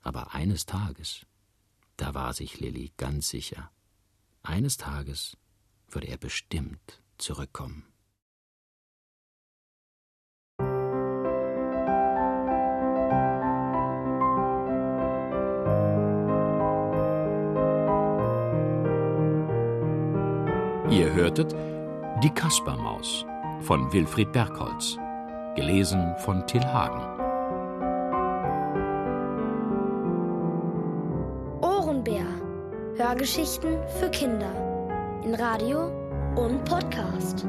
[0.00, 1.26] Aber eines Tages,
[1.96, 3.70] da war sich Lilli ganz sicher,
[4.42, 5.36] eines Tages
[5.88, 7.84] würde er bestimmt zurückkommen.
[20.90, 21.52] Ihr hörtet
[22.22, 23.26] Die Kaspermaus
[23.60, 24.96] von Wilfried Bergholz,
[25.56, 27.02] gelesen von Till Hagen.
[31.60, 32.26] Ohrenbär.
[32.96, 34.52] Hörgeschichten für Kinder
[35.24, 35.86] in Radio
[36.36, 37.46] und Podcast.